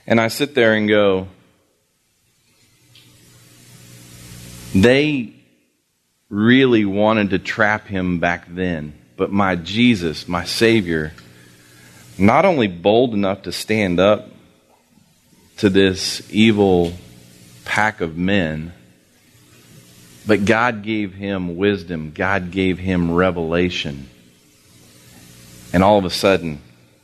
and 0.06 0.20
I 0.20 0.28
sit 0.28 0.54
there 0.54 0.74
and 0.74 0.88
go, 0.88 1.28
they 4.74 5.32
really 6.30 6.84
wanted 6.84 7.30
to 7.30 7.38
trap 7.38 7.86
him 7.86 8.20
back 8.20 8.46
then, 8.48 8.92
but 9.16 9.32
my 9.32 9.56
Jesus, 9.56 10.28
my 10.28 10.44
Savior, 10.44 11.12
not 12.18 12.44
only 12.44 12.68
bold 12.68 13.14
enough 13.14 13.42
to 13.42 13.52
stand 13.52 13.98
up 13.98 14.28
to 15.58 15.70
this 15.70 16.26
evil 16.32 16.92
pack 17.64 18.00
of 18.00 18.16
men, 18.16 18.72
but 20.26 20.44
God 20.44 20.82
gave 20.82 21.14
him 21.14 21.56
wisdom, 21.56 22.12
God 22.14 22.50
gave 22.50 22.78
him 22.78 23.12
revelation 23.12 24.08
and 25.72 25.82
all 25.82 25.98
of 25.98 26.04
a 26.04 26.10
sudden, 26.10 26.60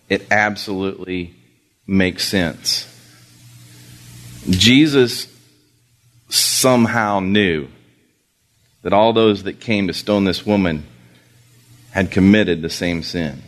it 0.08 0.26
absolutely 0.30 1.34
makes 1.86 2.26
sense. 2.26 2.90
Jesus 4.48 5.28
somehow 6.28 7.20
knew 7.20 7.68
that 8.82 8.92
all 8.92 9.12
those 9.12 9.44
that 9.44 9.60
came 9.60 9.86
to 9.88 9.94
stone 9.94 10.24
this 10.24 10.44
woman 10.44 10.84
had 11.90 12.10
committed 12.10 12.62
the 12.62 12.70
same 12.70 13.02
sin. 13.02 13.42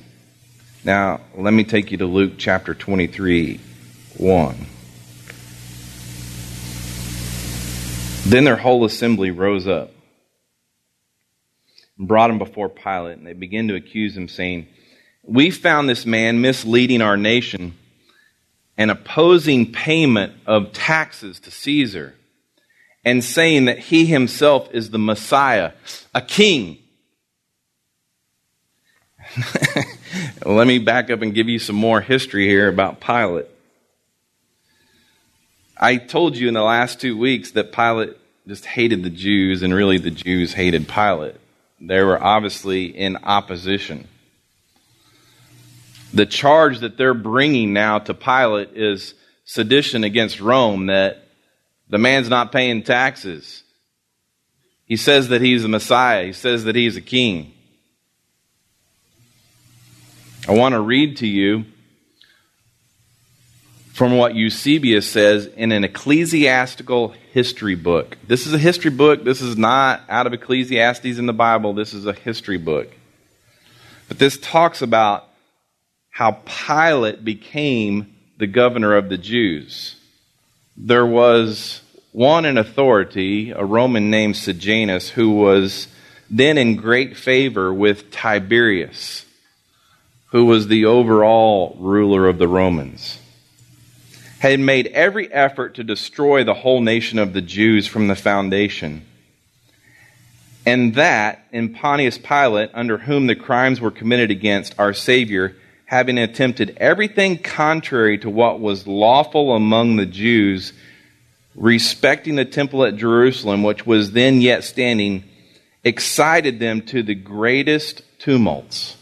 Now, 0.84 1.20
let 1.34 1.52
me 1.52 1.64
take 1.64 1.90
you 1.90 1.98
to 1.98 2.06
Luke 2.06 2.34
chapter 2.38 2.74
23, 2.74 3.60
1. 4.18 4.66
Then 8.26 8.42
their 8.42 8.56
whole 8.56 8.84
assembly 8.84 9.30
rose 9.30 9.68
up 9.68 9.92
and 11.96 12.08
brought 12.08 12.28
him 12.28 12.38
before 12.38 12.68
Pilate, 12.68 13.18
and 13.18 13.26
they 13.26 13.34
began 13.34 13.68
to 13.68 13.76
accuse 13.76 14.16
him, 14.16 14.26
saying, 14.26 14.66
we 15.22 15.52
found 15.52 15.88
this 15.88 16.04
man 16.04 16.40
misleading 16.40 17.02
our 17.02 17.16
nation 17.16 17.76
and 18.76 18.90
opposing 18.90 19.70
payment 19.70 20.32
of 20.44 20.72
taxes 20.72 21.38
to 21.40 21.52
Caesar 21.52 22.14
and 23.04 23.22
saying 23.22 23.66
that 23.66 23.78
he 23.78 24.06
himself 24.06 24.74
is 24.74 24.90
the 24.90 24.98
Messiah, 24.98 25.70
a 26.12 26.20
king. 26.20 26.78
Let 30.44 30.66
me 30.66 30.80
back 30.80 31.10
up 31.10 31.22
and 31.22 31.32
give 31.32 31.48
you 31.48 31.60
some 31.60 31.76
more 31.76 32.00
history 32.00 32.48
here 32.48 32.66
about 32.66 33.00
Pilate. 33.00 33.46
I 35.76 35.96
told 35.96 36.36
you 36.36 36.48
in 36.48 36.54
the 36.54 36.62
last 36.62 37.00
two 37.00 37.16
weeks 37.18 37.52
that 37.52 37.72
Pilate 37.72 38.16
just 38.48 38.64
hated 38.64 39.02
the 39.02 39.10
Jews, 39.10 39.62
and 39.62 39.74
really 39.74 39.98
the 39.98 40.10
Jews 40.10 40.52
hated 40.52 40.88
Pilate. 40.88 41.36
They 41.80 42.02
were 42.02 42.22
obviously 42.22 42.86
in 42.86 43.16
opposition 43.18 44.08
the 46.16 46.26
charge 46.26 46.80
that 46.80 46.96
they're 46.96 47.14
bringing 47.14 47.72
now 47.72 47.98
to 47.98 48.14
Pilate 48.14 48.70
is 48.74 49.14
sedition 49.44 50.02
against 50.02 50.40
Rome, 50.40 50.86
that 50.86 51.28
the 51.88 51.98
man's 51.98 52.28
not 52.28 52.52
paying 52.52 52.82
taxes. 52.82 53.62
He 54.86 54.96
says 54.96 55.28
that 55.28 55.42
he's 55.42 55.62
the 55.62 55.68
Messiah, 55.68 56.26
he 56.26 56.32
says 56.32 56.64
that 56.64 56.74
he's 56.74 56.96
a 56.96 57.02
king. 57.02 57.52
I 60.48 60.52
want 60.52 60.72
to 60.72 60.80
read 60.80 61.18
to 61.18 61.26
you 61.26 61.66
from 63.96 64.18
what 64.18 64.34
Eusebius 64.34 65.10
says 65.10 65.46
in 65.46 65.72
an 65.72 65.82
ecclesiastical 65.82 67.14
history 67.32 67.74
book. 67.74 68.18
This 68.28 68.46
is 68.46 68.52
a 68.52 68.58
history 68.58 68.90
book. 68.90 69.24
This 69.24 69.40
is 69.40 69.56
not 69.56 70.02
out 70.10 70.26
of 70.26 70.34
Ecclesiastes 70.34 71.16
in 71.16 71.24
the 71.24 71.32
Bible. 71.32 71.72
This 71.72 71.94
is 71.94 72.04
a 72.04 72.12
history 72.12 72.58
book. 72.58 72.88
But 74.06 74.18
this 74.18 74.36
talks 74.36 74.82
about 74.82 75.26
how 76.10 76.42
Pilate 76.44 77.24
became 77.24 78.14
the 78.36 78.46
governor 78.46 78.94
of 78.96 79.08
the 79.08 79.16
Jews. 79.16 79.96
There 80.76 81.06
was 81.06 81.80
one 82.12 82.44
in 82.44 82.58
authority, 82.58 83.50
a 83.52 83.64
Roman 83.64 84.10
named 84.10 84.36
Sejanus, 84.36 85.08
who 85.08 85.30
was 85.30 85.88
then 86.28 86.58
in 86.58 86.76
great 86.76 87.16
favor 87.16 87.72
with 87.72 88.10
Tiberius, 88.10 89.24
who 90.32 90.44
was 90.44 90.68
the 90.68 90.84
overall 90.84 91.78
ruler 91.80 92.28
of 92.28 92.36
the 92.36 92.46
Romans. 92.46 93.20
Had 94.50 94.60
made 94.60 94.86
every 94.86 95.30
effort 95.32 95.74
to 95.74 95.82
destroy 95.82 96.44
the 96.44 96.54
whole 96.54 96.80
nation 96.80 97.18
of 97.18 97.32
the 97.32 97.42
Jews 97.42 97.88
from 97.88 98.06
the 98.06 98.14
foundation. 98.14 99.04
And 100.64 100.94
that, 100.94 101.44
in 101.50 101.74
Pontius 101.74 102.16
Pilate, 102.16 102.70
under 102.72 102.96
whom 102.96 103.26
the 103.26 103.34
crimes 103.34 103.80
were 103.80 103.90
committed 103.90 104.30
against 104.30 104.78
our 104.78 104.94
Savior, 104.94 105.56
having 105.84 106.16
attempted 106.16 106.76
everything 106.76 107.38
contrary 107.38 108.18
to 108.18 108.30
what 108.30 108.60
was 108.60 108.86
lawful 108.86 109.56
among 109.56 109.96
the 109.96 110.06
Jews, 110.06 110.72
respecting 111.56 112.36
the 112.36 112.44
temple 112.44 112.84
at 112.84 112.96
Jerusalem, 112.96 113.64
which 113.64 113.84
was 113.84 114.12
then 114.12 114.40
yet 114.40 114.62
standing, 114.62 115.24
excited 115.82 116.60
them 116.60 116.82
to 116.82 117.02
the 117.02 117.16
greatest 117.16 118.00
tumults. 118.20 118.96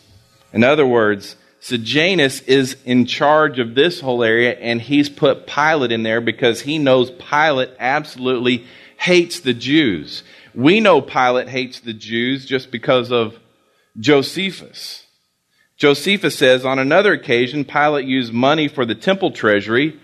In 0.55 0.65
other 0.65 0.87
words, 0.87 1.37
Sejanus 1.64 2.42
is 2.42 2.76
in 2.85 3.06
charge 3.06 3.59
of 3.59 3.75
this 3.75 3.99
whole 3.99 4.23
area, 4.23 4.52
and 4.52 4.83
he's 4.83 5.09
put 5.09 5.47
Pilate 5.47 5.92
in 5.92 6.02
there 6.02 6.21
because 6.21 6.61
he 6.61 6.76
knows 6.76 7.11
Pilate 7.12 7.71
absolutely 7.78 8.66
hates 8.99 9.40
the 9.40 9.54
Jews. 9.54 10.25
We 10.54 10.80
know 10.80 11.00
Pilate 11.00 11.49
hates 11.49 11.80
the 11.80 11.94
Jews 11.94 12.44
just 12.44 12.71
because 12.71 13.11
of 13.11 13.38
Josephus. 13.99 15.06
Josephus 15.78 16.37
says 16.37 16.66
on 16.66 16.78
another 16.78 17.14
occasion, 17.14 17.64
Pilate 17.64 18.04
used 18.04 18.30
money 18.30 18.68
for 18.68 18.85
the 18.85 18.94
temple 18.94 19.30
treasury, 19.30 19.99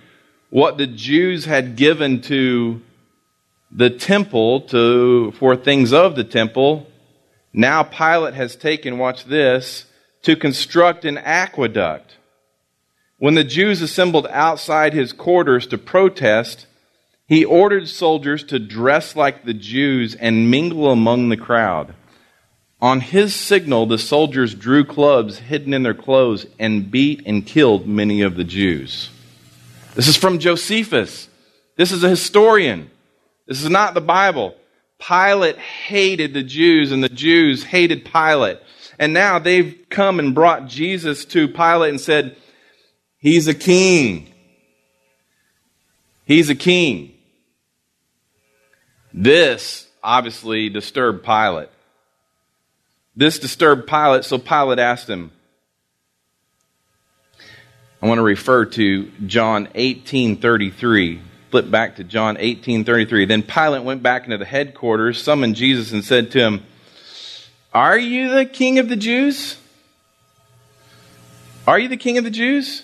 what 0.49 0.79
the 0.79 0.87
Jews 0.87 1.45
had 1.45 1.77
given 1.77 2.23
to 2.23 2.81
the 3.71 3.91
temple 3.91 4.63
to, 4.63 5.33
for 5.33 5.57
things 5.57 5.93
of 5.93 6.17
the 6.17 6.25
temple, 6.25 6.87
Now 7.53 7.83
Pilate 7.83 8.33
has 8.33 8.57
taken, 8.57 8.97
watch 8.97 9.27
this, 9.27 9.85
to 10.23 10.37
construct 10.37 11.05
an 11.05 11.19
aqueduct. 11.19 12.17
When 13.19 13.35
the 13.35 13.45
Jews 13.45 13.83
assembled 13.83 14.27
outside 14.29 14.93
his 14.93 15.13
quarters 15.13 15.67
to 15.69 15.79
protest, 15.79 16.67
he 17.27 17.45
ordered 17.45 17.89
soldiers 17.89 18.43
to 18.45 18.59
dress 18.59 19.15
like 19.15 19.45
the 19.45 19.55
Jews 19.55 20.15
and 20.15 20.51
mingle 20.51 20.91
among 20.91 21.29
the 21.29 21.37
crowd. 21.37 21.95
On 22.83 23.01
his 23.01 23.35
signal, 23.35 23.85
the 23.87 23.99
soldiers 23.99 24.55
drew 24.55 24.85
clubs 24.85 25.39
hidden 25.39 25.75
in 25.75 25.83
their 25.83 25.95
clothes 25.95 26.47
and 26.59 26.91
beat 26.91 27.23
and 27.27 27.47
killed 27.47 27.87
many 27.87 28.23
of 28.23 28.37
the 28.37 28.45
Jews. 28.45 29.11
This 29.95 30.09
is 30.09 30.17
from 30.17 30.39
Josephus. 30.39 31.29
This 31.77 31.93
is 31.93 32.03
a 32.03 32.09
historian. 32.09 32.91
This 33.47 33.63
is 33.63 33.69
not 33.69 33.93
the 33.93 34.01
Bible. 34.01 34.55
Pilate 34.99 35.59
hated 35.59 36.33
the 36.33 36.43
Jews, 36.43 36.91
and 36.91 37.05
the 37.05 37.09
Jews 37.09 37.65
hated 37.65 38.05
Pilate. 38.05 38.59
And 39.01 39.15
now 39.15 39.39
they've 39.39 39.79
come 39.89 40.19
and 40.19 40.35
brought 40.35 40.69
Jesus 40.69 41.25
to 41.27 41.49
Pilate 41.49 41.89
and 41.89 42.01
said, 42.01 42.37
He's 43.17 43.49
a 43.49 43.55
king. 43.55 44.31
He's 46.27 46.51
a 46.51 46.55
king. 46.55 47.15
This 49.13 49.89
obviously 50.05 50.69
disturbed 50.69 51.25
Pilate. 51.25 51.71
This 53.17 53.39
disturbed 53.39 53.89
Pilate, 53.89 54.25
so 54.25 54.39
Pilate 54.39 54.79
asked 54.79 55.09
him. 55.09 55.33
I 58.03 58.07
want 58.07 58.19
to 58.19 58.23
refer 58.23 58.67
to 58.67 59.11
John 59.27 59.69
18:33. 59.75 61.21
Flip 61.51 61.71
back 61.71 61.97
to 61.97 62.05
John 62.05 62.37
18:33. 62.37 63.25
Then 63.25 63.43
Pilate 63.43 63.83
went 63.83 64.03
back 64.03 64.25
into 64.25 64.39
the 64.39 64.45
headquarters, 64.45 65.23
summoned 65.23 65.57
Jesus 65.57 65.91
and 65.91 66.05
said 66.05 66.31
to 66.33 66.39
him, 66.39 66.63
"Are 67.73 67.99
you 67.99 68.35
the 68.35 68.45
king 68.45 68.79
of 68.79 68.89
the 68.89 68.97
Jews? 68.97 69.57
Are 71.67 71.79
you 71.79 71.89
the 71.89 71.97
king 71.97 72.19
of 72.19 72.25
the 72.25 72.31
Jews?" 72.31 72.83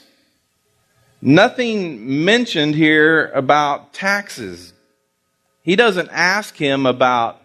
Nothing 1.21 2.25
mentioned 2.25 2.77
here 2.77 3.33
about 3.35 3.93
taxes, 3.93 4.73
he 5.67 5.75
doesn't 5.75 6.09
ask 6.13 6.57
him 6.57 6.87
about 6.87 7.43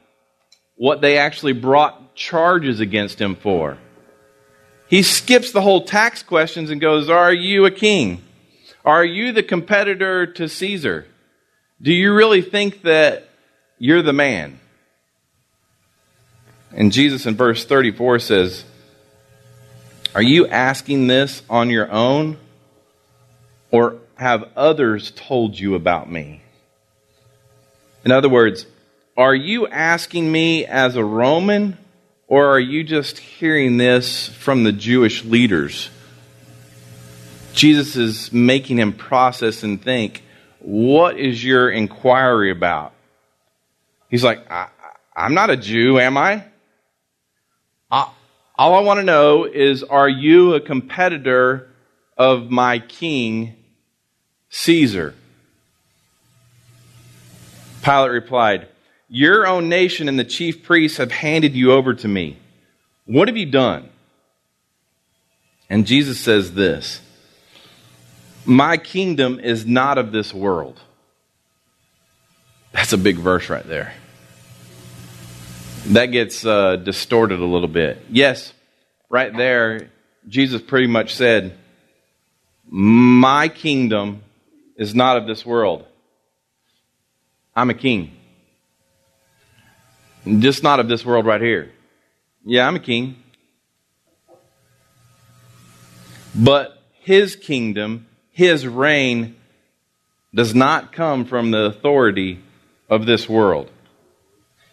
what 0.76 1.02
they 1.02 1.18
actually 1.18 1.54
brought 1.54 2.14
charges 2.14 2.80
against 2.80 3.20
him 3.20 3.36
for. 3.36 3.80
He 4.88 5.02
skips 5.02 5.52
the 5.52 5.62
whole 5.62 5.86
tax 5.86 6.22
questions 6.22 6.70
and 6.70 6.80
goes, 6.80 7.10
Are 7.10 7.34
you 7.34 7.66
a 7.66 7.72
king? 7.72 8.24
Are 8.86 9.04
you 9.04 9.32
the 9.32 9.42
competitor 9.42 10.28
to 10.28 10.48
Caesar? 10.48 11.08
Do 11.82 11.92
you 11.92 12.14
really 12.14 12.44
think 12.44 12.84
that 12.84 13.28
you're 13.80 14.04
the 14.04 14.14
man? 14.14 14.60
And 16.74 16.92
Jesus 16.92 17.26
in 17.26 17.36
verse 17.36 17.66
34 17.66 18.20
says, 18.20 18.64
Are 20.16 20.22
you 20.22 20.48
asking 20.48 21.08
this 21.08 21.42
on 21.50 21.70
your 21.70 21.92
own? 21.92 22.38
Or 23.72 23.98
have 24.16 24.50
others 24.56 25.12
told 25.12 25.58
you 25.58 25.76
about 25.76 26.12
me? 26.12 26.42
In 28.04 28.12
other 28.12 28.30
words, 28.30 28.66
are 29.18 29.36
you 29.36 29.68
asking 29.68 30.32
me 30.32 30.66
as 30.66 30.96
a 30.96 31.04
Roman, 31.04 31.78
or 32.28 32.48
are 32.48 32.60
you 32.60 32.84
just 32.84 33.18
hearing 33.18 33.78
this 33.78 34.30
from 34.30 34.64
the 34.64 34.72
Jewish 34.72 35.24
leaders? 35.24 35.90
Jesus 37.54 37.96
is 37.96 38.32
making 38.32 38.80
him 38.80 38.94
process 38.94 39.64
and 39.64 39.82
think, 39.82 40.24
what 40.60 41.18
is 41.18 41.44
your 41.44 41.70
inquiry 41.70 42.52
about? 42.52 42.94
He's 44.10 44.24
like, 44.24 44.50
I, 44.50 44.70
am 45.16 45.34
not 45.34 45.50
a 45.50 45.58
Jew, 45.58 46.00
am 46.00 46.18
I? 46.18 46.46
All 47.92 48.76
I 48.76 48.82
want 48.82 49.00
to 49.00 49.04
know 49.04 49.46
is, 49.46 49.84
are 49.84 50.08
you 50.08 50.54
a 50.54 50.62
competitor 50.62 51.68
of 52.18 52.52
my 52.52 52.80
king, 52.80 53.56
Caesar? 54.50 55.16
Pilate 57.82 58.12
replied, 58.12 58.68
Your 59.10 59.48
own 59.48 59.68
nation 59.68 60.08
and 60.08 60.20
the 60.20 60.24
chief 60.24 60.64
priests 60.64 61.00
have 61.00 61.12
handed 61.12 61.56
you 61.56 61.72
over 61.72 61.94
to 61.96 62.08
me. 62.08 62.38
What 63.06 63.28
have 63.28 63.38
you 63.38 63.48
done? 63.48 63.90
And 65.70 65.88
Jesus 65.88 66.20
says 66.20 66.54
this 66.54 67.02
My 68.46 68.78
kingdom 68.78 69.40
is 69.40 69.66
not 69.66 69.98
of 69.98 70.12
this 70.12 70.34
world. 70.34 70.80
That's 72.74 72.94
a 72.94 72.98
big 72.98 73.18
verse 73.18 73.50
right 73.50 73.68
there. 73.68 73.94
That 75.88 76.08
gets 76.08 76.46
uh, 76.46 76.76
distorted 76.76 77.40
a 77.40 77.46
little 77.46 77.68
bit. 77.68 78.06
Yes, 78.10 78.54
right 79.10 79.36
there, 79.36 79.90
Jesus 80.28 80.62
pretty 80.62 80.88
much 80.88 81.16
said, 81.16 81.58
My 82.70 83.48
kingdom 83.48 84.22
is 84.78 84.94
not 84.94 85.18
of 85.18 85.26
this 85.26 85.46
world. 85.46 85.86
I'm 87.56 87.70
a 87.70 87.74
king. 87.74 88.12
Just 90.40 90.62
not 90.62 90.80
of 90.80 90.88
this 90.88 91.04
world 91.04 91.26
right 91.26 91.42
here. 91.42 91.72
Yeah, 92.46 92.68
I'm 92.68 92.76
a 92.76 92.80
king. 92.80 93.16
But 96.36 96.82
his 97.02 97.36
kingdom, 97.36 98.06
his 98.30 98.68
reign, 98.68 99.36
does 100.34 100.54
not 100.54 100.94
come 100.94 101.26
from 101.26 101.52
the 101.52 101.66
authority 101.66 102.40
of 102.88 103.06
this 103.06 103.28
world. 103.28 103.70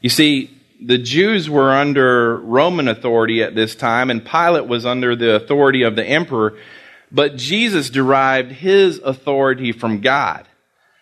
You 0.00 0.10
see, 0.10 0.57
the 0.80 0.98
Jews 0.98 1.48
were 1.48 1.72
under 1.72 2.36
Roman 2.36 2.88
authority 2.88 3.42
at 3.42 3.54
this 3.54 3.74
time, 3.74 4.10
and 4.10 4.24
Pilate 4.24 4.66
was 4.66 4.86
under 4.86 5.16
the 5.16 5.34
authority 5.34 5.82
of 5.82 5.96
the 5.96 6.04
emperor, 6.04 6.56
but 7.10 7.36
Jesus 7.36 7.90
derived 7.90 8.52
his 8.52 8.98
authority 8.98 9.72
from 9.72 10.00
God 10.00 10.46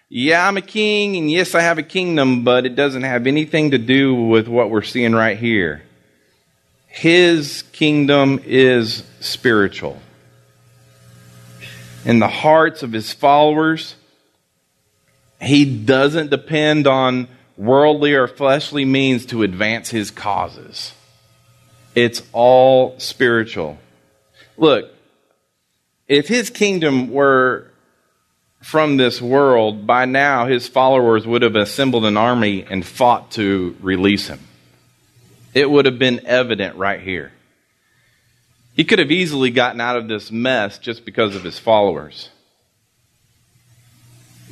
yeah, 0.09 0.47
I'm 0.47 0.57
a 0.57 0.63
king, 0.63 1.17
and 1.17 1.31
yes, 1.31 1.55
I 1.55 1.63
have 1.63 1.79
a 1.79 1.83
kingdom, 1.83 2.45
but 2.45 2.65
it 2.65 2.77
doesn't 2.77 3.03
have 3.03 3.27
anything 3.27 3.73
to 3.73 3.79
do 3.79 4.15
with 4.15 4.47
what 4.47 4.71
we're 4.71 4.83
seeing 4.83 5.13
right 5.13 5.37
here. 5.37 5.83
His 6.87 7.63
kingdom 7.73 8.41
is 8.45 9.03
spiritual. 9.21 10.01
In 12.05 12.21
the 12.21 12.29
hearts 12.29 12.85
of 12.85 12.93
his 12.93 13.13
followers, 13.13 13.97
he 15.41 15.65
doesn't 15.65 16.31
depend 16.31 16.87
on 16.87 17.27
worldly 17.57 18.15
or 18.15 18.27
fleshly 18.27 18.85
means 18.85 19.27
to 19.27 19.43
advance 19.43 19.91
his 19.91 20.11
causes. 20.11 20.93
It's 21.95 22.23
all 22.33 22.99
spiritual. 22.99 23.79
Look, 24.57 24.91
if 26.09 26.29
his 26.29 26.51
kingdom 26.51 27.11
were 27.11 27.71
from 28.63 28.97
this 28.97 29.21
world, 29.21 29.87
by 29.87 30.05
now 30.05 30.47
his 30.47 30.69
followers 30.69 31.27
would 31.27 31.43
have 31.43 31.57
assembled 31.57 32.05
an 32.05 32.17
army 32.17 32.65
and 32.69 32.85
fought 32.85 33.31
to 33.33 33.77
release 33.81 34.29
him. 34.29 34.41
It 35.55 35.71
would 35.71 35.87
have 35.87 35.99
been 35.99 36.27
evident 36.27 36.77
right 36.77 37.01
here. 37.01 37.33
He 38.75 38.85
could 38.85 38.99
have 38.99 39.11
easily 39.11 39.51
gotten 39.51 39.81
out 39.81 39.97
of 39.97 40.07
this 40.07 40.31
mess 40.31 40.79
just 40.79 41.07
because 41.07 41.35
of 41.35 41.45
his 41.45 41.59
followers. 41.59 42.29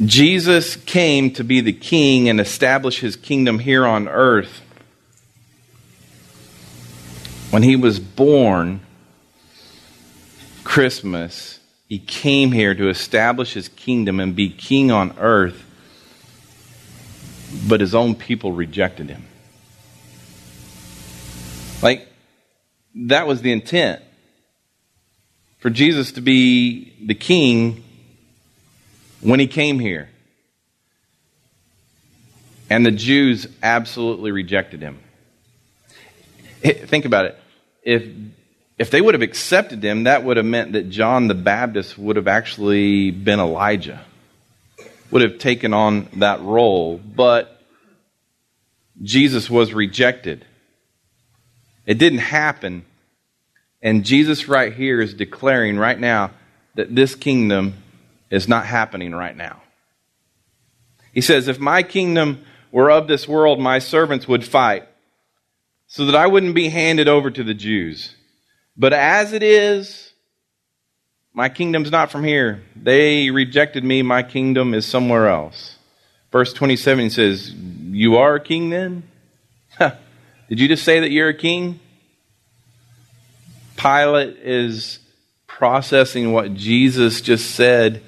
Jesus 0.03 0.75
came 0.75 1.31
to 1.35 1.45
be 1.45 1.61
the 1.61 1.73
king 1.73 2.29
and 2.29 2.41
establish 2.41 2.99
his 2.99 3.15
kingdom 3.15 3.61
here 3.61 3.87
on 3.87 4.09
earth. 4.09 4.61
When 7.51 7.63
he 7.63 7.77
was 7.77 8.01
born, 8.01 8.81
Christmas, 10.65 11.61
he 11.89 12.01
came 12.01 12.51
here 12.51 12.75
to 12.75 12.89
establish 12.89 13.53
his 13.53 13.69
kingdom 13.69 14.19
and 14.19 14.35
be 14.35 14.51
king 14.51 14.91
on 14.91 15.15
earth, 15.19 15.65
but 17.69 17.81
his 17.81 17.95
own 17.95 18.17
people 18.17 18.51
rejected 18.51 19.09
him. 19.09 19.25
Like, 21.81 22.09
that 22.97 23.29
was 23.29 23.43
the 23.43 23.53
intent. 23.53 24.03
For 25.59 25.71
Jesus 25.71 26.13
to 26.13 26.21
be 26.21 26.95
the 27.07 27.15
king 27.15 27.84
when 29.25 29.41
he 29.41 29.47
came 29.47 29.81
here. 29.81 30.09
And 32.71 32.87
the 32.87 32.91
Jews 32.91 33.47
absolutely 33.63 34.31
rejected 34.31 34.81
him. 34.81 35.01
Think 36.63 37.05
about 37.05 37.27
it. 37.27 37.39
If 37.83 38.09
if 38.77 38.91
they 38.91 39.01
would 39.01 39.15
have 39.15 39.23
accepted 39.23 39.85
him, 39.85 40.05
that 40.05 40.25
would 40.25 40.37
have 40.37 40.47
meant 40.47 40.73
that 40.73 40.91
John 40.91 41.29
the 41.29 41.35
Baptist 41.35 41.97
would 41.97 42.17
have 42.17 42.27
actually 42.27 43.13
been 43.13 43.39
Elijah, 43.39 44.05
would 45.11 45.23
have 45.23 45.39
taken 45.39 45.73
on 45.73 46.09
that 46.17 46.41
role. 46.41 46.99
But 46.99 47.61
Jesus 49.01 49.49
was 49.49 49.73
rejected. 49.73 50.45
It 51.87 51.99
didn't 51.99 52.19
happen. 52.19 52.85
And 53.81 54.05
Jesus, 54.05 54.49
right 54.49 54.73
here, 54.73 55.01
is 55.01 55.15
declaring 55.15 55.77
right 55.77 55.99
now 55.99 56.31
that 56.75 56.95
this 56.95 57.15
kingdom 57.15 57.75
is 58.31 58.49
not 58.49 58.67
happening 58.67 59.13
right 59.15 59.37
now. 59.37 59.63
He 61.13 61.21
says, 61.21 61.49
If 61.49 61.59
my 61.59 61.83
kingdom 61.83 62.45
were 62.73 62.91
of 62.91 63.07
this 63.07 63.29
world, 63.29 63.61
my 63.61 63.79
servants 63.79 64.27
would 64.27 64.45
fight 64.45 64.87
so 65.87 66.07
that 66.07 66.17
I 66.17 66.27
wouldn't 66.27 66.55
be 66.55 66.69
handed 66.69 67.07
over 67.09 67.31
to 67.31 67.45
the 67.45 67.55
Jews. 67.55 68.17
But 68.77 68.93
as 68.93 69.33
it 69.33 69.43
is, 69.43 70.13
my 71.33 71.49
kingdom's 71.49 71.91
not 71.91 72.11
from 72.11 72.25
here. 72.25 72.63
They 72.75 73.31
rejected 73.31 73.85
me. 73.85 74.03
My 74.03 74.23
kingdom 74.23 74.75
is 74.75 74.87
somewhere 74.87 75.29
else. 75.29 75.79
Verse 76.33 76.53
27 76.53 77.11
says, 77.11 77.53
You 77.53 78.17
are 78.17 78.35
a 78.35 78.41
king 78.41 78.71
then? 78.71 79.05
Did 79.79 80.61
you 80.61 80.69
just 80.69 80.85
say 80.85 81.01
that 81.01 81.11
you're 81.11 81.29
a 81.29 81.35
king? 81.35 81.79
Pilate 83.77 84.39
is 84.39 84.99
processing 85.47 86.33
what 86.33 86.55
Jesus 86.55 87.21
just 87.21 87.53
said 87.53 88.03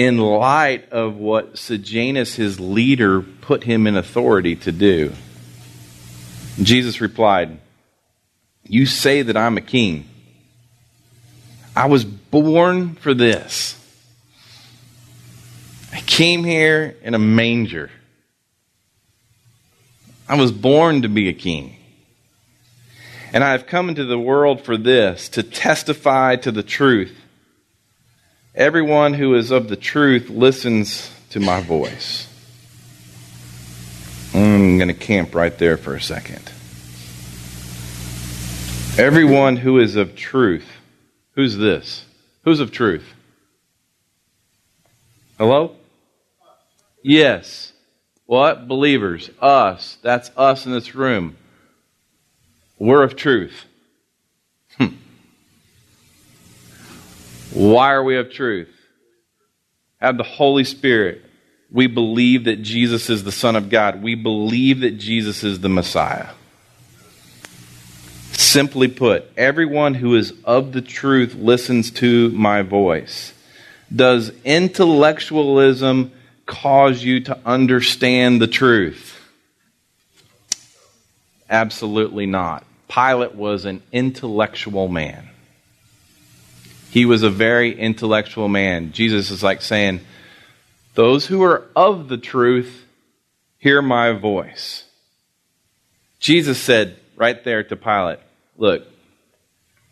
in 0.00 0.16
light 0.16 0.90
of 0.92 1.16
what 1.16 1.58
Sejanus, 1.58 2.34
his 2.34 2.58
leader, 2.58 3.20
put 3.20 3.64
him 3.64 3.86
in 3.86 3.98
authority 3.98 4.56
to 4.56 4.72
do. 4.72 5.12
Jesus 6.62 7.02
replied, 7.02 7.58
You 8.66 8.86
say 8.86 9.20
that 9.20 9.36
I'm 9.36 9.58
a 9.58 9.60
king. 9.60 10.08
I 11.76 11.86
was 11.86 12.06
born 12.06 12.94
for 12.94 13.12
this. 13.12 13.76
I 15.92 16.00
came 16.00 16.44
here 16.44 16.96
in 17.02 17.12
a 17.12 17.18
manger. 17.18 17.90
I 20.26 20.36
was 20.36 20.50
born 20.50 21.02
to 21.02 21.10
be 21.10 21.28
a 21.28 21.34
king. 21.34 21.76
And 23.34 23.44
I 23.44 23.52
have 23.52 23.66
come 23.66 23.90
into 23.90 24.06
the 24.06 24.18
world 24.18 24.64
for 24.64 24.78
this, 24.78 25.28
to 25.30 25.42
testify 25.42 26.36
to 26.36 26.50
the 26.50 26.62
truth. 26.62 27.14
Everyone 28.54 29.14
who 29.14 29.36
is 29.36 29.52
of 29.52 29.68
the 29.68 29.76
truth 29.76 30.28
listens 30.28 31.08
to 31.30 31.38
my 31.38 31.60
voice. 31.60 32.26
I'm 34.34 34.76
going 34.76 34.88
to 34.88 34.94
camp 34.94 35.36
right 35.36 35.56
there 35.56 35.76
for 35.76 35.94
a 35.94 36.00
second. 36.00 36.50
Everyone 38.98 39.56
who 39.56 39.78
is 39.78 39.94
of 39.94 40.16
truth. 40.16 40.68
Who's 41.34 41.56
this? 41.56 42.04
Who's 42.42 42.58
of 42.58 42.72
truth? 42.72 43.14
Hello? 45.38 45.76
Yes. 47.04 47.72
What? 48.26 48.66
Believers. 48.66 49.30
Us. 49.40 49.96
That's 50.02 50.30
us 50.36 50.66
in 50.66 50.72
this 50.72 50.96
room. 50.96 51.36
We're 52.80 53.04
of 53.04 53.14
truth. 53.14 53.64
Why 57.52 57.92
are 57.92 58.02
we 58.02 58.16
of 58.16 58.32
truth? 58.32 58.74
Have 60.00 60.16
the 60.16 60.22
Holy 60.22 60.64
Spirit. 60.64 61.24
We 61.70 61.86
believe 61.86 62.44
that 62.44 62.62
Jesus 62.62 63.10
is 63.10 63.22
the 63.24 63.32
Son 63.32 63.56
of 63.56 63.70
God. 63.70 64.02
We 64.02 64.14
believe 64.14 64.80
that 64.80 64.98
Jesus 64.98 65.44
is 65.44 65.60
the 65.60 65.68
Messiah. 65.68 66.28
Simply 68.32 68.88
put, 68.88 69.30
everyone 69.36 69.94
who 69.94 70.16
is 70.16 70.32
of 70.44 70.72
the 70.72 70.82
truth 70.82 71.34
listens 71.34 71.90
to 71.92 72.30
my 72.30 72.62
voice. 72.62 73.32
Does 73.94 74.32
intellectualism 74.44 76.12
cause 76.46 77.02
you 77.04 77.20
to 77.20 77.38
understand 77.44 78.40
the 78.40 78.46
truth? 78.46 79.20
Absolutely 81.48 82.26
not. 82.26 82.64
Pilate 82.88 83.34
was 83.34 83.64
an 83.64 83.82
intellectual 83.92 84.88
man. 84.88 85.28
He 86.90 87.04
was 87.04 87.22
a 87.22 87.30
very 87.30 87.78
intellectual 87.78 88.48
man. 88.48 88.92
Jesus 88.92 89.30
is 89.30 89.42
like 89.42 89.62
saying, 89.62 90.00
Those 90.94 91.26
who 91.26 91.42
are 91.44 91.66
of 91.76 92.08
the 92.08 92.18
truth 92.18 92.84
hear 93.58 93.80
my 93.80 94.12
voice. 94.12 94.84
Jesus 96.18 96.58
said 96.58 96.96
right 97.14 97.42
there 97.44 97.62
to 97.62 97.76
Pilate, 97.76 98.18
Look, 98.58 98.86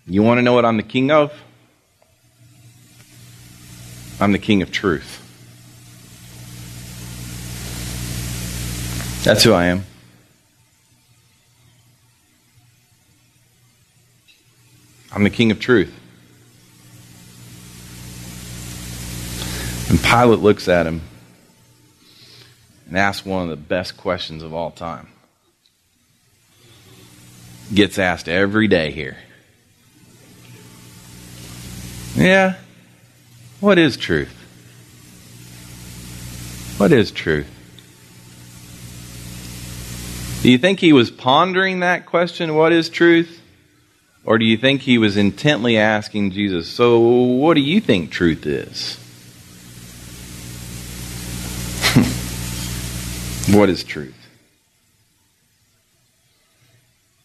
you 0.06 0.22
want 0.22 0.38
to 0.38 0.42
know 0.42 0.54
what 0.54 0.64
I'm 0.64 0.76
the 0.76 0.82
king 0.82 1.10
of? 1.12 1.32
I'm 4.20 4.32
the 4.32 4.38
king 4.38 4.62
of 4.62 4.72
truth. 4.72 5.24
That's 9.22 9.44
who 9.44 9.52
I 9.52 9.66
am. 9.66 9.84
I'm 15.12 15.22
the 15.22 15.30
king 15.30 15.52
of 15.52 15.60
truth. 15.60 15.94
And 19.98 20.06
Pilate 20.06 20.38
looks 20.38 20.68
at 20.68 20.86
him 20.86 21.00
and 22.86 22.96
asks 22.96 23.26
one 23.26 23.42
of 23.42 23.48
the 23.48 23.56
best 23.56 23.96
questions 23.96 24.44
of 24.44 24.54
all 24.54 24.70
time. 24.70 25.08
Gets 27.74 27.98
asked 27.98 28.28
every 28.28 28.68
day 28.68 28.92
here. 28.92 29.16
Yeah, 32.14 32.58
what 33.58 33.76
is 33.76 33.96
truth? 33.96 34.32
What 36.78 36.92
is 36.92 37.10
truth? 37.10 37.48
Do 40.42 40.52
you 40.52 40.58
think 40.58 40.78
he 40.78 40.92
was 40.92 41.10
pondering 41.10 41.80
that 41.80 42.06
question, 42.06 42.54
what 42.54 42.72
is 42.72 42.88
truth? 42.88 43.40
Or 44.24 44.38
do 44.38 44.44
you 44.44 44.56
think 44.56 44.82
he 44.82 44.96
was 44.96 45.16
intently 45.16 45.76
asking 45.76 46.30
Jesus, 46.30 46.68
So, 46.68 47.00
what 47.00 47.54
do 47.54 47.60
you 47.60 47.80
think 47.80 48.12
truth 48.12 48.46
is? 48.46 48.98
What 53.58 53.68
is 53.68 53.82
truth? 53.82 54.14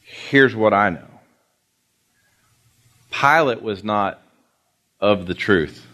Here's 0.02 0.56
what 0.56 0.74
I 0.74 0.90
know 0.90 1.08
Pilate 3.12 3.62
was 3.62 3.84
not 3.84 4.20
of 5.00 5.28
the 5.28 5.36
truth. 5.36 5.86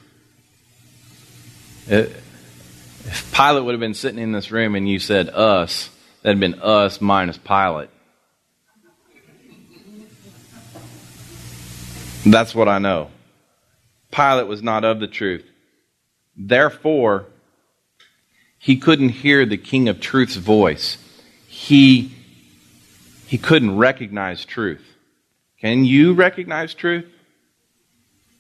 If 1.87 3.33
Pilate 3.33 3.65
would 3.65 3.73
have 3.73 3.81
been 3.81 3.93
sitting 3.93 4.19
in 4.19 4.31
this 4.31 4.49
room 4.49 4.75
and 4.75 4.87
you 4.87 4.99
said 4.99 5.27
us, 5.27 5.89
that'd 6.21 6.37
have 6.37 6.39
been 6.39 6.61
us 6.61 7.01
minus 7.01 7.37
Pilate. 7.37 7.89
That's 12.25 12.55
what 12.55 12.69
I 12.69 12.79
know. 12.79 13.09
Pilate 14.11 14.47
was 14.47 14.63
not 14.63 14.85
of 14.85 15.01
the 15.01 15.07
truth. 15.07 15.45
Therefore, 16.37 17.25
he 18.59 18.77
couldn't 18.77 19.09
hear 19.09 19.45
the 19.45 19.57
King 19.57 19.89
of 19.89 19.99
Truth's 19.99 20.35
voice. 20.35 20.97
He, 21.47 22.11
he 23.25 23.37
couldn't 23.37 23.77
recognize 23.77 24.45
truth. 24.45 24.85
Can 25.59 25.85
you 25.85 26.13
recognize 26.13 26.73
truth? 26.73 27.05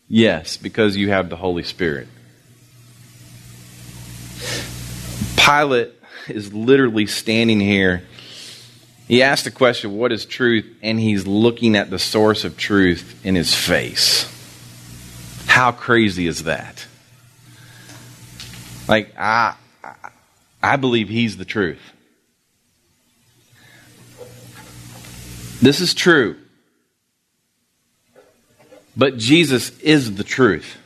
Yes, 0.07 0.57
because 0.57 0.95
you 0.95 1.09
have 1.09 1.29
the 1.29 1.35
Holy 1.35 1.63
Spirit. 1.63 2.07
Pilate 5.35 5.93
is 6.27 6.53
literally 6.53 7.07
standing 7.07 7.59
here 7.59 8.03
he 9.09 9.23
asked 9.23 9.45
the 9.45 9.51
question, 9.51 9.97
What 9.97 10.11
is 10.11 10.23
truth? 10.23 10.71
And 10.83 10.99
he's 10.99 11.25
looking 11.25 11.75
at 11.75 11.89
the 11.89 11.97
source 11.97 12.45
of 12.45 12.55
truth 12.55 13.19
in 13.25 13.33
his 13.33 13.55
face. 13.55 14.27
How 15.47 15.71
crazy 15.71 16.27
is 16.27 16.43
that? 16.43 16.85
Like, 18.87 19.15
I, 19.17 19.55
I 20.61 20.75
believe 20.75 21.09
he's 21.09 21.37
the 21.37 21.45
truth. 21.45 21.81
This 25.61 25.81
is 25.81 25.93
true. 25.93 26.37
But 28.95 29.17
Jesus 29.17 29.77
is 29.79 30.15
the 30.15 30.23
truth. 30.23 30.77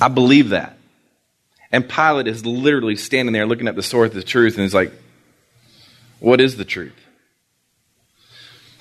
I 0.00 0.08
believe 0.08 0.50
that. 0.50 0.76
And 1.72 1.88
Pilate 1.88 2.26
is 2.26 2.44
literally 2.44 2.96
standing 2.96 3.32
there 3.32 3.46
looking 3.46 3.68
at 3.68 3.76
the 3.76 3.82
source 3.82 4.08
of 4.08 4.14
the 4.14 4.22
truth 4.22 4.54
and 4.54 4.62
he's 4.62 4.74
like, 4.74 4.92
what 6.18 6.40
is 6.40 6.56
the 6.56 6.64
truth? 6.64 6.96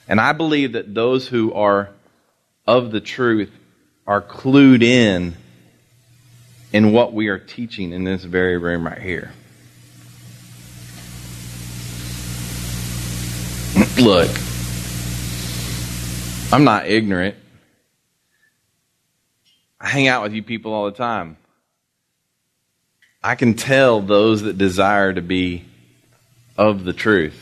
And 0.07 0.19
I 0.19 0.33
believe 0.33 0.73
that 0.73 0.93
those 0.93 1.27
who 1.27 1.53
are 1.53 1.89
of 2.65 2.91
the 2.91 3.01
truth 3.01 3.51
are 4.07 4.21
clued 4.21 4.81
in 4.81 5.35
in 6.71 6.91
what 6.91 7.13
we 7.13 7.27
are 7.29 7.39
teaching 7.39 7.93
in 7.93 8.03
this 8.03 8.23
very 8.23 8.57
room 8.57 8.85
right 8.85 9.01
here. 9.01 9.31
Look, 13.99 14.29
I'm 16.51 16.63
not 16.63 16.87
ignorant. 16.87 17.35
I 19.79 19.87
hang 19.87 20.07
out 20.07 20.23
with 20.23 20.33
you 20.33 20.43
people 20.43 20.73
all 20.73 20.85
the 20.85 20.91
time. 20.91 21.37
I 23.23 23.35
can 23.35 23.53
tell 23.53 24.01
those 24.01 24.43
that 24.43 24.57
desire 24.57 25.13
to 25.13 25.21
be 25.21 25.65
of 26.57 26.83
the 26.83 26.93
truth. 26.93 27.37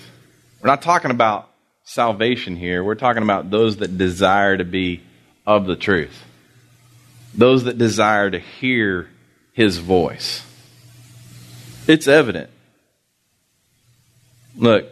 We're 0.61 0.67
not 0.69 0.81
talking 0.81 1.11
about 1.11 1.49
salvation 1.83 2.55
here. 2.55 2.83
We're 2.83 2.95
talking 2.95 3.23
about 3.23 3.49
those 3.49 3.77
that 3.77 3.97
desire 3.97 4.57
to 4.57 4.65
be 4.65 5.01
of 5.45 5.65
the 5.65 5.75
truth, 5.75 6.23
those 7.33 7.65
that 7.65 7.77
desire 7.77 8.29
to 8.29 8.39
hear 8.39 9.07
his 9.57 9.79
voice. 9.79 10.45
It's 11.87 12.07
evident. 12.07 12.51
Look, 14.55 14.85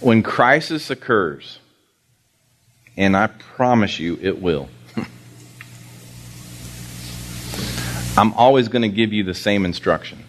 When 0.00 0.24
crisis 0.24 0.90
occurs, 0.90 1.60
and 2.96 3.16
I 3.16 3.28
promise 3.28 4.00
you 4.00 4.18
it 4.20 4.42
will, 4.42 4.68
I'm 8.16 8.32
always 8.32 8.66
going 8.66 8.82
to 8.82 8.88
give 8.88 9.12
you 9.12 9.22
the 9.22 9.32
same 9.32 9.64
instruction. 9.64 10.24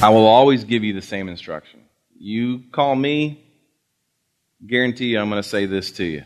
I 0.00 0.10
will 0.10 0.28
always 0.28 0.62
give 0.62 0.84
you 0.84 0.92
the 0.92 1.02
same 1.02 1.28
instruction. 1.28 1.80
You 2.16 2.62
call 2.70 2.94
me, 2.94 3.42
guarantee 4.66 5.06
you 5.06 5.18
I'm 5.18 5.30
going 5.30 5.42
to 5.42 5.48
say 5.48 5.66
this 5.66 5.92
to 5.92 6.04
you. 6.04 6.24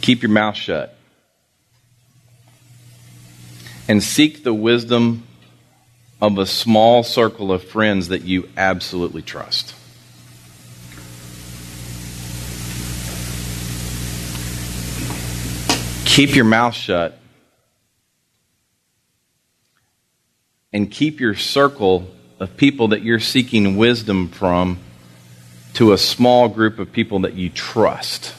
Keep 0.00 0.22
your 0.22 0.30
mouth 0.30 0.56
shut. 0.56 0.96
And 3.88 4.02
seek 4.02 4.44
the 4.44 4.54
wisdom 4.54 5.24
of 6.20 6.38
a 6.38 6.46
small 6.46 7.02
circle 7.02 7.52
of 7.52 7.64
friends 7.64 8.08
that 8.08 8.22
you 8.22 8.48
absolutely 8.56 9.22
trust. 9.22 9.74
Keep 16.04 16.36
your 16.36 16.44
mouth 16.44 16.74
shut 16.74 17.18
and 20.72 20.90
keep 20.90 21.20
your 21.20 21.34
circle 21.34 22.06
of 22.38 22.56
people 22.56 22.88
that 22.88 23.02
you're 23.02 23.20
seeking 23.20 23.76
wisdom 23.76 24.28
from 24.28 24.78
to 25.74 25.92
a 25.92 25.98
small 25.98 26.48
group 26.48 26.78
of 26.78 26.92
people 26.92 27.20
that 27.20 27.34
you 27.34 27.48
trust 27.48 28.34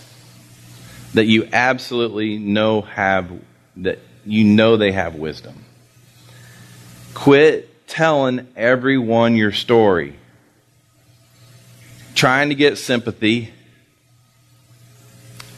that 1.14 1.26
you 1.26 1.48
absolutely 1.54 2.38
know 2.38 2.82
have 2.82 3.32
that 3.78 4.00
you 4.26 4.44
know 4.44 4.78
they 4.78 4.92
have 4.92 5.16
wisdom. 5.16 5.64
Quit 7.14 7.88
telling 7.88 8.48
everyone 8.56 9.36
your 9.36 9.52
story. 9.52 10.16
Trying 12.16 12.50
to 12.50 12.56
get 12.56 12.78
sympathy. 12.78 13.54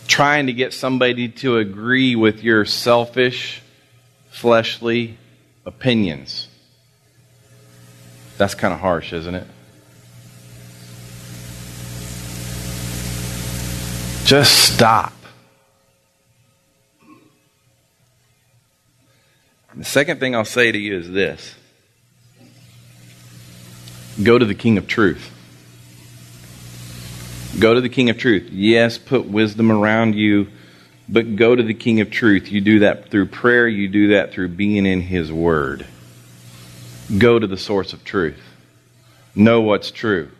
Trying 0.07 0.47
to 0.47 0.53
get 0.53 0.73
somebody 0.73 1.29
to 1.29 1.57
agree 1.57 2.15
with 2.15 2.43
your 2.43 2.65
selfish 2.65 3.61
fleshly 4.29 5.17
opinions. 5.65 6.47
That's 8.37 8.55
kind 8.55 8.73
of 8.73 8.79
harsh, 8.81 9.13
isn't 9.13 9.35
it? 9.35 9.47
Just 14.25 14.73
stop. 14.73 15.13
The 19.75 19.85
second 19.85 20.19
thing 20.19 20.35
I'll 20.35 20.45
say 20.45 20.71
to 20.71 20.77
you 20.79 20.97
is 20.97 21.11
this 21.11 21.53
go 24.23 24.39
to 24.39 24.45
the 24.45 24.55
King 24.55 24.79
of 24.79 24.87
Truth. 24.87 25.29
Go 27.59 27.75
to 27.75 27.81
the 27.81 27.89
King 27.89 28.09
of 28.09 28.17
Truth. 28.17 28.49
Yes, 28.51 28.97
put 28.97 29.27
wisdom 29.27 29.71
around 29.71 30.15
you, 30.15 30.47
but 31.07 31.35
go 31.35 31.55
to 31.55 31.61
the 31.61 31.75
King 31.75 32.01
of 32.01 32.09
Truth. 32.09 32.51
You 32.51 32.61
do 32.61 32.79
that 32.79 33.11
through 33.11 33.27
prayer, 33.27 33.67
you 33.67 33.87
do 33.87 34.07
that 34.15 34.31
through 34.31 34.49
being 34.49 34.87
in 34.87 35.01
His 35.01 35.31
Word. 35.31 35.85
Go 37.15 37.37
to 37.37 37.45
the 37.45 37.57
source 37.57 37.93
of 37.93 38.03
truth. 38.03 38.41
Know 39.35 39.61
what's 39.61 39.91
true. 39.91 40.31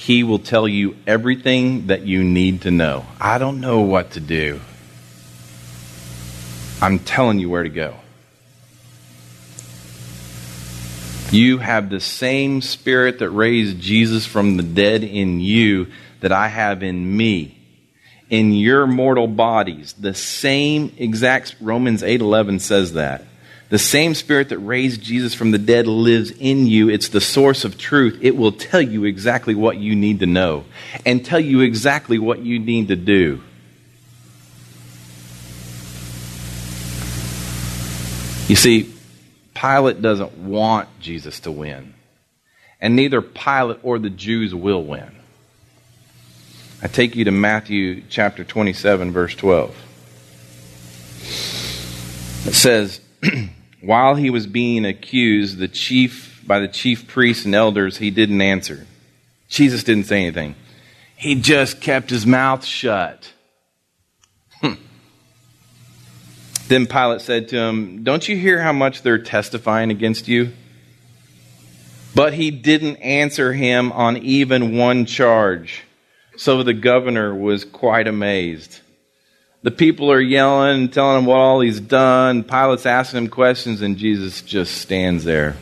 He 0.00 0.22
will 0.22 0.38
tell 0.38 0.68
you 0.68 0.96
everything 1.08 1.88
that 1.88 2.02
you 2.02 2.22
need 2.22 2.62
to 2.62 2.70
know. 2.70 3.04
I 3.20 3.38
don't 3.38 3.60
know 3.60 3.80
what 3.80 4.12
to 4.12 4.20
do. 4.20 4.60
I'm 6.80 7.00
telling 7.00 7.40
you 7.40 7.50
where 7.50 7.64
to 7.64 7.68
go. 7.68 7.96
You 11.32 11.58
have 11.58 11.90
the 11.90 11.98
same 11.98 12.62
spirit 12.62 13.18
that 13.18 13.30
raised 13.30 13.80
Jesus 13.80 14.24
from 14.24 14.56
the 14.56 14.62
dead 14.62 15.02
in 15.02 15.40
you 15.40 15.88
that 16.20 16.30
I 16.30 16.46
have 16.46 16.84
in 16.84 17.16
me. 17.16 17.58
In 18.30 18.52
your 18.52 18.86
mortal 18.86 19.26
bodies, 19.26 19.94
the 19.94 20.14
same 20.14 20.92
exact 20.96 21.56
Romans 21.60 22.04
8:11 22.04 22.60
says 22.60 22.92
that. 22.92 23.24
The 23.70 23.78
same 23.78 24.14
spirit 24.14 24.48
that 24.48 24.58
raised 24.58 25.02
Jesus 25.02 25.34
from 25.34 25.50
the 25.50 25.58
dead 25.58 25.86
lives 25.86 26.30
in 26.30 26.66
you. 26.66 26.88
It's 26.88 27.08
the 27.08 27.20
source 27.20 27.64
of 27.64 27.76
truth. 27.76 28.18
It 28.22 28.34
will 28.36 28.52
tell 28.52 28.80
you 28.80 29.04
exactly 29.04 29.54
what 29.54 29.76
you 29.76 29.94
need 29.94 30.20
to 30.20 30.26
know 30.26 30.64
and 31.04 31.24
tell 31.24 31.40
you 31.40 31.60
exactly 31.60 32.18
what 32.18 32.38
you 32.38 32.58
need 32.58 32.88
to 32.88 32.96
do. 32.96 33.42
You 38.48 38.56
see, 38.56 38.94
Pilate 39.54 40.00
doesn't 40.00 40.38
want 40.38 40.88
Jesus 41.00 41.40
to 41.40 41.50
win, 41.50 41.92
and 42.80 42.96
neither 42.96 43.20
Pilate 43.20 43.80
or 43.82 43.98
the 43.98 44.08
Jews 44.08 44.54
will 44.54 44.82
win. 44.82 45.10
I 46.80 46.86
take 46.86 47.14
you 47.14 47.24
to 47.24 47.30
Matthew 47.30 48.04
chapter 48.08 48.44
27, 48.44 49.12
verse 49.12 49.34
12. 49.34 49.76
It 52.46 52.54
says, 52.54 53.00
While 53.80 54.16
he 54.16 54.30
was 54.30 54.46
being 54.46 54.84
accused, 54.84 55.58
the 55.58 55.68
chief 55.68 56.42
by 56.46 56.58
the 56.58 56.68
chief 56.68 57.06
priests 57.06 57.44
and 57.44 57.54
elders, 57.54 57.98
he 57.98 58.10
didn't 58.10 58.40
answer. 58.40 58.86
Jesus 59.48 59.84
didn't 59.84 60.04
say 60.04 60.22
anything. 60.22 60.56
He 61.14 61.34
just 61.34 61.80
kept 61.80 62.10
his 62.10 62.26
mouth 62.26 62.64
shut. 62.64 63.32
Hmm. 64.60 64.74
Then 66.68 66.86
Pilate 66.86 67.20
said 67.20 67.48
to 67.48 67.58
him, 67.58 68.02
Don't 68.02 68.28
you 68.28 68.36
hear 68.36 68.62
how 68.62 68.72
much 68.72 69.02
they're 69.02 69.18
testifying 69.18 69.90
against 69.90 70.26
you? 70.26 70.52
But 72.14 72.34
he 72.34 72.50
didn't 72.50 72.96
answer 72.96 73.52
him 73.52 73.92
on 73.92 74.16
even 74.16 74.76
one 74.76 75.04
charge. 75.04 75.84
So 76.36 76.62
the 76.62 76.74
governor 76.74 77.34
was 77.34 77.64
quite 77.64 78.08
amazed. 78.08 78.80
The 79.62 79.70
people 79.72 80.12
are 80.12 80.20
yelling 80.20 80.88
telling 80.88 81.18
him 81.18 81.26
what 81.26 81.38
all 81.38 81.60
he's 81.60 81.80
done. 81.80 82.44
Pilate's 82.44 82.86
asking 82.86 83.18
him 83.18 83.28
questions, 83.28 83.82
and 83.82 83.96
Jesus 83.96 84.40
just 84.42 84.78
stands 84.78 85.24
there. 85.24 85.56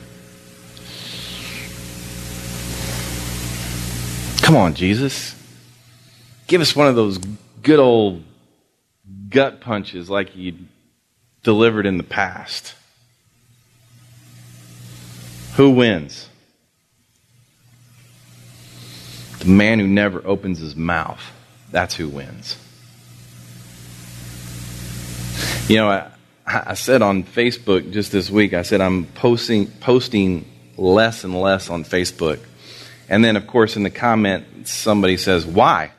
Come 4.42 4.54
on, 4.54 4.74
Jesus. 4.74 5.34
Give 6.46 6.60
us 6.60 6.76
one 6.76 6.86
of 6.86 6.94
those 6.94 7.18
good 7.62 7.80
old 7.80 8.22
gut 9.28 9.60
punches 9.60 10.10
like 10.10 10.36
you 10.36 10.54
delivered 11.42 11.86
in 11.86 11.96
the 11.96 12.04
past. 12.04 12.74
Who 15.56 15.70
wins? 15.70 16.28
The 19.38 19.46
man 19.46 19.80
who 19.80 19.86
never 19.86 20.24
opens 20.26 20.58
his 20.58 20.76
mouth. 20.76 21.20
That's 21.70 21.94
who 21.94 22.08
wins. 22.08 22.56
You 25.68 25.78
know, 25.78 25.88
I, 25.88 26.12
I 26.46 26.74
said 26.74 27.02
on 27.02 27.24
Facebook 27.24 27.90
just 27.90 28.12
this 28.12 28.30
week, 28.30 28.54
I 28.54 28.62
said 28.62 28.80
I'm 28.80 29.04
posting, 29.04 29.66
posting 29.66 30.48
less 30.76 31.24
and 31.24 31.40
less 31.40 31.70
on 31.70 31.82
Facebook. 31.82 32.38
And 33.08 33.24
then, 33.24 33.34
of 33.34 33.48
course, 33.48 33.74
in 33.74 33.82
the 33.82 33.90
comment, 33.90 34.68
somebody 34.68 35.16
says, 35.16 35.44
Why? 35.44 35.90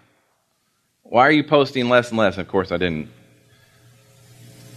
Why 1.03 1.27
are 1.27 1.31
you 1.31 1.43
posting 1.43 1.89
less 1.89 2.09
and 2.09 2.17
less? 2.17 2.35
And 2.35 2.41
of 2.43 2.47
course, 2.47 2.71
I 2.71 2.77
didn't 2.77 3.09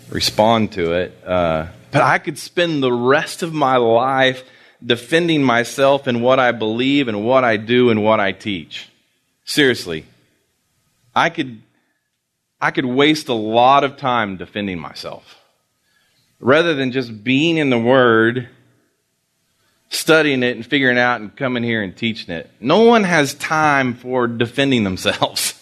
respond 0.09 0.73
to 0.73 0.95
it. 0.95 1.17
Uh, 1.25 1.67
but 1.93 2.03
I 2.03 2.19
could 2.19 2.37
spend 2.37 2.83
the 2.83 2.93
rest 2.93 3.45
of 3.45 3.55
my 3.55 3.77
life 3.77 4.43
defending 4.85 5.45
myself 5.45 6.09
and 6.09 6.21
what 6.21 6.41
I 6.41 6.51
believe 6.51 7.07
and 7.07 7.25
what 7.25 7.45
I 7.45 7.59
do 7.59 7.91
and 7.91 8.03
what 8.03 8.19
I 8.19 8.33
teach. 8.33 8.89
Seriously. 9.45 10.05
I 11.15 11.31
could 11.31 11.63
I 12.61 12.71
could 12.71 12.85
waste 12.85 13.29
a 13.29 13.35
lot 13.35 13.85
of 13.85 13.97
time 13.97 14.37
defending 14.37 14.79
myself. 14.79 15.39
Rather 16.41 16.75
than 16.75 16.93
just 16.93 17.25
being 17.25 17.57
in 17.57 17.71
the 17.71 17.79
Word, 17.79 18.49
studying 19.89 20.43
it 20.43 20.57
and 20.57 20.65
figuring 20.65 20.97
it 20.97 21.01
out 21.01 21.21
and 21.21 21.35
coming 21.35 21.63
here 21.63 21.83
and 21.83 21.97
teaching 21.97 22.35
it. 22.35 22.51
No 22.61 22.83
one 22.83 23.05
has 23.05 23.35
time 23.35 23.95
for 23.95 24.27
defending 24.27 24.85
themselves. 24.85 25.55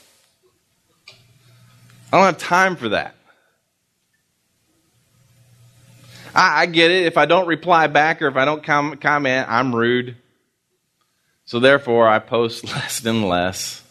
I 2.13 2.17
don't 2.17 2.27
have 2.27 2.39
time 2.39 2.77
for 2.77 2.91
that. 2.91 3.15
I, 6.35 6.63
I, 6.63 6.67
get 6.67 6.91
it. 6.91 7.07
If 7.07 7.17
I 7.17 7.27
don't 7.27 7.47
reply 7.47 7.87
back 7.87 8.23
or 8.23 8.29
if 8.29 8.37
I 8.37 8.45
don't 8.45 8.63
com- 8.63 8.97
comment, 8.97 9.49
I'm 9.49 9.75
rude. 9.75 10.17
So 11.45 11.59
therefore, 11.61 12.09
I 12.09 12.19
post 12.19 12.65
less 12.75 13.05
and 13.05 13.29
less 13.29 13.83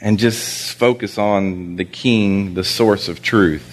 and 0.00 0.18
just 0.18 0.74
focus 0.74 1.18
on 1.18 1.76
the 1.76 1.84
king, 1.84 2.54
the 2.54 2.64
source 2.64 3.08
of 3.08 3.22
truth. 3.22 3.72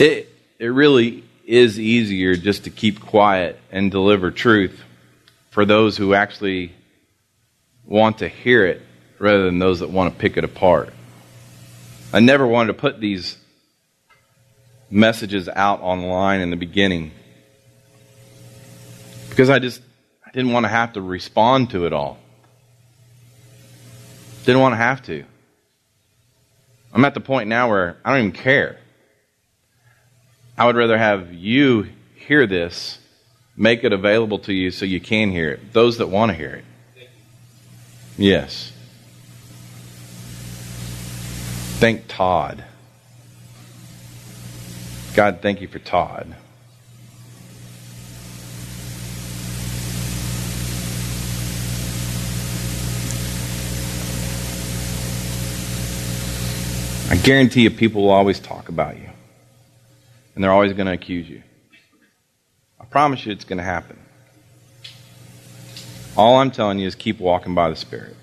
It, 0.00 0.32
it 0.58 0.68
really 0.68 1.24
is 1.44 1.78
easier 1.78 2.36
just 2.36 2.64
to 2.64 2.70
keep 2.70 3.00
quiet 3.00 3.58
and 3.70 3.90
deliver 3.90 4.30
truth 4.30 4.82
for 5.50 5.64
those 5.64 5.96
who 5.96 6.14
actually 6.14 6.72
want 7.84 8.18
to 8.18 8.28
hear 8.28 8.66
it 8.66 8.82
rather 9.18 9.44
than 9.44 9.58
those 9.58 9.80
that 9.80 9.90
want 9.90 10.12
to 10.12 10.18
pick 10.18 10.36
it 10.36 10.44
apart. 10.44 10.92
I 12.12 12.20
never 12.20 12.46
wanted 12.46 12.68
to 12.68 12.78
put 12.78 13.00
these 13.00 13.36
messages 14.90 15.48
out 15.48 15.80
online 15.82 16.40
in 16.40 16.50
the 16.50 16.56
beginning 16.56 17.10
because 19.28 19.50
I 19.50 19.58
just 19.58 19.80
I 20.24 20.30
didn't 20.30 20.52
want 20.52 20.64
to 20.64 20.68
have 20.68 20.92
to 20.94 21.00
respond 21.00 21.70
to 21.70 21.86
it 21.86 21.92
all. 21.92 22.18
Didn't 24.46 24.60
want 24.60 24.74
to 24.74 24.76
have 24.76 25.02
to. 25.06 25.24
I'm 26.94 27.04
at 27.04 27.14
the 27.14 27.20
point 27.20 27.48
now 27.48 27.68
where 27.68 27.96
I 28.04 28.12
don't 28.12 28.28
even 28.28 28.32
care. 28.32 28.78
I 30.56 30.64
would 30.64 30.76
rather 30.76 30.96
have 30.96 31.32
you 31.34 31.88
hear 32.14 32.46
this, 32.46 32.98
make 33.56 33.82
it 33.82 33.92
available 33.92 34.38
to 34.40 34.52
you 34.52 34.70
so 34.70 34.84
you 34.84 35.00
can 35.00 35.32
hear 35.32 35.50
it. 35.50 35.72
Those 35.72 35.98
that 35.98 36.06
want 36.06 36.30
to 36.30 36.38
hear 36.38 36.62
it. 36.96 37.08
Yes. 38.16 38.72
Thank 41.80 42.06
Todd. 42.06 42.64
God, 45.16 45.40
thank 45.42 45.60
you 45.60 45.66
for 45.66 45.80
Todd. 45.80 46.36
I 57.08 57.16
guarantee 57.16 57.62
you, 57.62 57.70
people 57.70 58.02
will 58.02 58.10
always 58.10 58.40
talk 58.40 58.68
about 58.68 58.96
you. 58.96 59.08
And 60.34 60.42
they're 60.42 60.52
always 60.52 60.72
going 60.72 60.86
to 60.86 60.92
accuse 60.92 61.28
you. 61.28 61.42
I 62.80 62.84
promise 62.84 63.24
you 63.24 63.32
it's 63.32 63.44
going 63.44 63.58
to 63.58 63.64
happen. 63.64 63.98
All 66.16 66.38
I'm 66.38 66.50
telling 66.50 66.78
you 66.78 66.86
is 66.86 66.94
keep 66.94 67.20
walking 67.20 67.54
by 67.54 67.70
the 67.70 67.76
Spirit. 67.76 68.16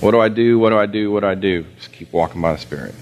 What 0.00 0.12
do 0.12 0.20
I 0.20 0.28
do? 0.28 0.58
What 0.58 0.70
do 0.70 0.78
I 0.78 0.86
do? 0.86 1.10
What 1.10 1.20
do 1.20 1.26
I 1.26 1.34
do? 1.34 1.64
Just 1.76 1.92
keep 1.92 2.12
walking 2.12 2.40
by 2.40 2.52
the 2.52 2.58
Spirit. 2.58 2.94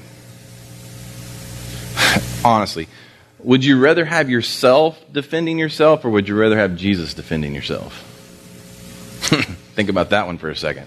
Honestly, 2.45 2.89
would 3.39 3.65
you 3.65 3.79
rather 3.79 4.05
have 4.05 4.29
yourself 4.31 5.01
defending 5.13 5.59
yourself 5.59 6.05
or 6.05 6.11
would 6.11 6.29
you 6.29 6.35
rather 6.35 6.57
have 6.57 6.77
Jesus 6.77 7.15
defending 7.15 7.55
yourself? 7.55 7.93
Think 9.75 9.89
about 9.89 10.11
that 10.11 10.27
one 10.27 10.39
for 10.39 10.51
a 10.51 10.57
second. 10.57 10.87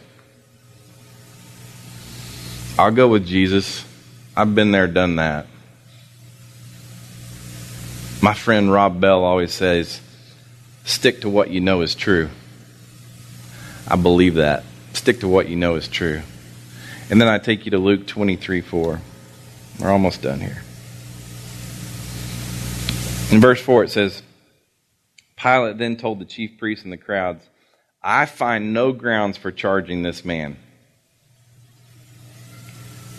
I'll 2.78 2.92
go 2.92 3.08
with 3.08 3.26
Jesus. 3.26 3.86
I've 4.36 4.54
been 4.54 4.72
there, 4.72 4.88
done 4.88 5.16
that. 5.16 5.48
My 8.22 8.34
friend 8.34 8.70
Rob 8.70 9.00
Bell 9.00 9.24
always 9.24 9.54
says, 9.54 10.02
stick 10.84 11.22
to 11.22 11.30
what 11.30 11.50
you 11.50 11.62
know 11.62 11.82
is 11.82 11.96
true. 11.96 12.30
I 13.88 13.96
believe 13.96 14.36
that. 14.36 14.66
Stick 14.92 15.22
to 15.22 15.28
what 15.28 15.48
you 15.48 15.56
know 15.56 15.76
is 15.76 15.88
true. 15.88 16.22
And 17.10 17.22
then 17.22 17.30
I 17.30 17.38
take 17.38 17.66
you 17.66 17.72
to 17.72 17.78
Luke 17.78 18.08
23 18.08 18.60
4. 18.60 19.02
We're 19.80 19.92
almost 19.92 20.22
done 20.22 20.42
here. 20.42 20.62
In 23.32 23.40
verse 23.40 23.62
4, 23.62 23.86
it 23.86 23.92
says 23.92 24.22
Pilate 25.38 25.78
then 25.78 25.96
told 25.96 26.20
the 26.20 26.26
chief 26.26 26.58
priests 26.58 26.84
and 26.84 26.92
the 26.92 26.98
crowds, 26.98 27.48
I 28.04 28.26
find 28.26 28.74
no 28.74 28.92
grounds 28.92 29.38
for 29.38 29.52
charging 29.52 30.04
this 30.04 30.26
man. 30.26 30.58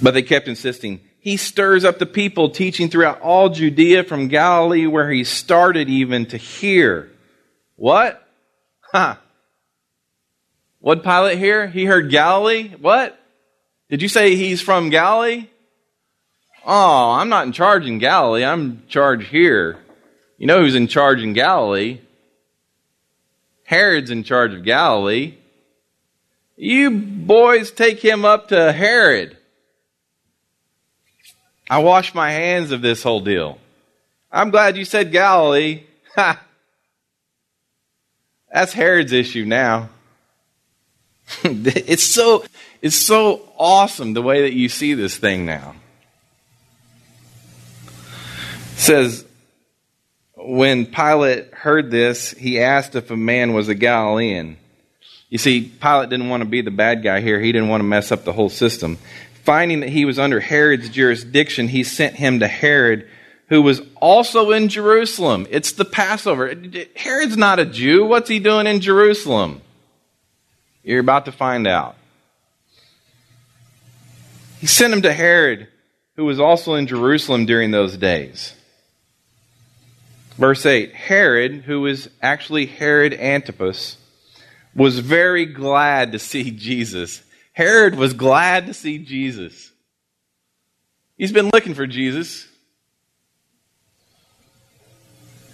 But 0.02 0.14
they 0.14 0.22
kept 0.22 0.48
insisting, 0.48 1.00
He 1.20 1.36
stirs 1.36 1.84
up 1.84 1.98
the 1.98 2.06
people, 2.06 2.50
teaching 2.50 2.88
throughout 2.88 3.20
all 3.20 3.48
Judea 3.48 4.04
from 4.04 4.28
Galilee, 4.28 4.86
where 4.86 5.10
he 5.10 5.24
started 5.24 5.88
even 5.88 6.26
to 6.26 6.36
here. 6.36 7.10
What? 7.76 8.26
Huh. 8.92 9.16
What 10.80 11.02
Pilate 11.02 11.38
hear? 11.38 11.66
He 11.66 11.84
heard 11.84 12.10
Galilee? 12.10 12.70
What? 12.80 13.18
Did 13.88 14.02
you 14.02 14.08
say 14.08 14.34
he's 14.34 14.60
from 14.60 14.90
Galilee? 14.90 15.48
Oh, 16.64 17.12
I'm 17.12 17.28
not 17.28 17.46
in 17.46 17.52
charge 17.52 17.86
in 17.86 17.98
Galilee. 17.98 18.44
I'm 18.44 18.60
in 18.60 18.82
charge 18.88 19.28
here. 19.28 19.78
You 20.38 20.46
know 20.46 20.60
who's 20.60 20.74
in 20.74 20.88
charge 20.88 21.22
in 21.22 21.32
Galilee? 21.32 22.00
Herod's 23.64 24.10
in 24.10 24.24
charge 24.24 24.52
of 24.52 24.64
Galilee. 24.64 25.34
You 26.56 26.90
boys 26.90 27.70
take 27.70 28.00
him 28.00 28.24
up 28.24 28.48
to 28.48 28.72
Herod. 28.72 29.36
I 31.68 31.78
wash 31.78 32.14
my 32.14 32.30
hands 32.30 32.70
of 32.70 32.80
this 32.80 33.02
whole 33.02 33.20
deal. 33.20 33.58
I'm 34.30 34.50
glad 34.50 34.76
you 34.76 34.84
said 34.84 35.12
Galilee. 35.12 35.84
Ha! 36.14 36.40
That's 38.52 38.72
Herod's 38.72 39.12
issue 39.12 39.44
now. 39.44 39.90
it's 41.44 42.04
so 42.04 42.44
it's 42.80 42.96
so 42.96 43.52
awesome 43.58 44.14
the 44.14 44.22
way 44.22 44.42
that 44.42 44.52
you 44.52 44.68
see 44.68 44.94
this 44.94 45.16
thing 45.16 45.44
now. 45.44 45.74
It 48.72 48.78
says 48.78 49.24
when 50.36 50.86
Pilate 50.86 51.52
heard 51.52 51.90
this, 51.90 52.30
he 52.30 52.60
asked 52.60 52.94
if 52.94 53.10
a 53.10 53.16
man 53.16 53.52
was 53.52 53.68
a 53.68 53.74
Galilean. 53.74 54.56
You 55.28 55.38
see, 55.38 55.62
Pilate 55.62 56.08
didn't 56.08 56.28
want 56.28 56.42
to 56.42 56.48
be 56.48 56.60
the 56.60 56.70
bad 56.70 57.02
guy 57.02 57.20
here. 57.20 57.40
He 57.40 57.50
didn't 57.50 57.68
want 57.68 57.80
to 57.80 57.86
mess 57.86 58.12
up 58.12 58.24
the 58.24 58.32
whole 58.32 58.48
system. 58.48 58.98
Finding 59.46 59.78
that 59.80 59.90
he 59.90 60.04
was 60.04 60.18
under 60.18 60.40
Herod's 60.40 60.88
jurisdiction, 60.88 61.68
he 61.68 61.84
sent 61.84 62.16
him 62.16 62.40
to 62.40 62.48
Herod, 62.48 63.08
who 63.48 63.62
was 63.62 63.80
also 63.94 64.50
in 64.50 64.68
Jerusalem. 64.68 65.46
It's 65.50 65.70
the 65.70 65.84
Passover. 65.84 66.52
Herod's 66.96 67.36
not 67.36 67.60
a 67.60 67.64
Jew. 67.64 68.04
What's 68.04 68.28
he 68.28 68.40
doing 68.40 68.66
in 68.66 68.80
Jerusalem? 68.80 69.60
You're 70.82 70.98
about 70.98 71.26
to 71.26 71.32
find 71.32 71.68
out. 71.68 71.94
He 74.60 74.66
sent 74.66 74.92
him 74.92 75.02
to 75.02 75.12
Herod, 75.12 75.68
who 76.16 76.24
was 76.24 76.40
also 76.40 76.74
in 76.74 76.88
Jerusalem 76.88 77.46
during 77.46 77.70
those 77.70 77.96
days. 77.96 78.52
Verse 80.38 80.66
8 80.66 80.92
Herod, 80.92 81.62
who 81.62 81.82
was 81.82 82.08
actually 82.20 82.66
Herod 82.66 83.14
Antipas, 83.14 83.96
was 84.74 84.98
very 84.98 85.46
glad 85.46 86.10
to 86.10 86.18
see 86.18 86.50
Jesus. 86.50 87.22
Herod 87.56 87.94
was 87.94 88.12
glad 88.12 88.66
to 88.66 88.74
see 88.74 88.98
Jesus. 88.98 89.72
He's 91.16 91.32
been 91.32 91.48
looking 91.48 91.72
for 91.72 91.86
Jesus. 91.86 92.46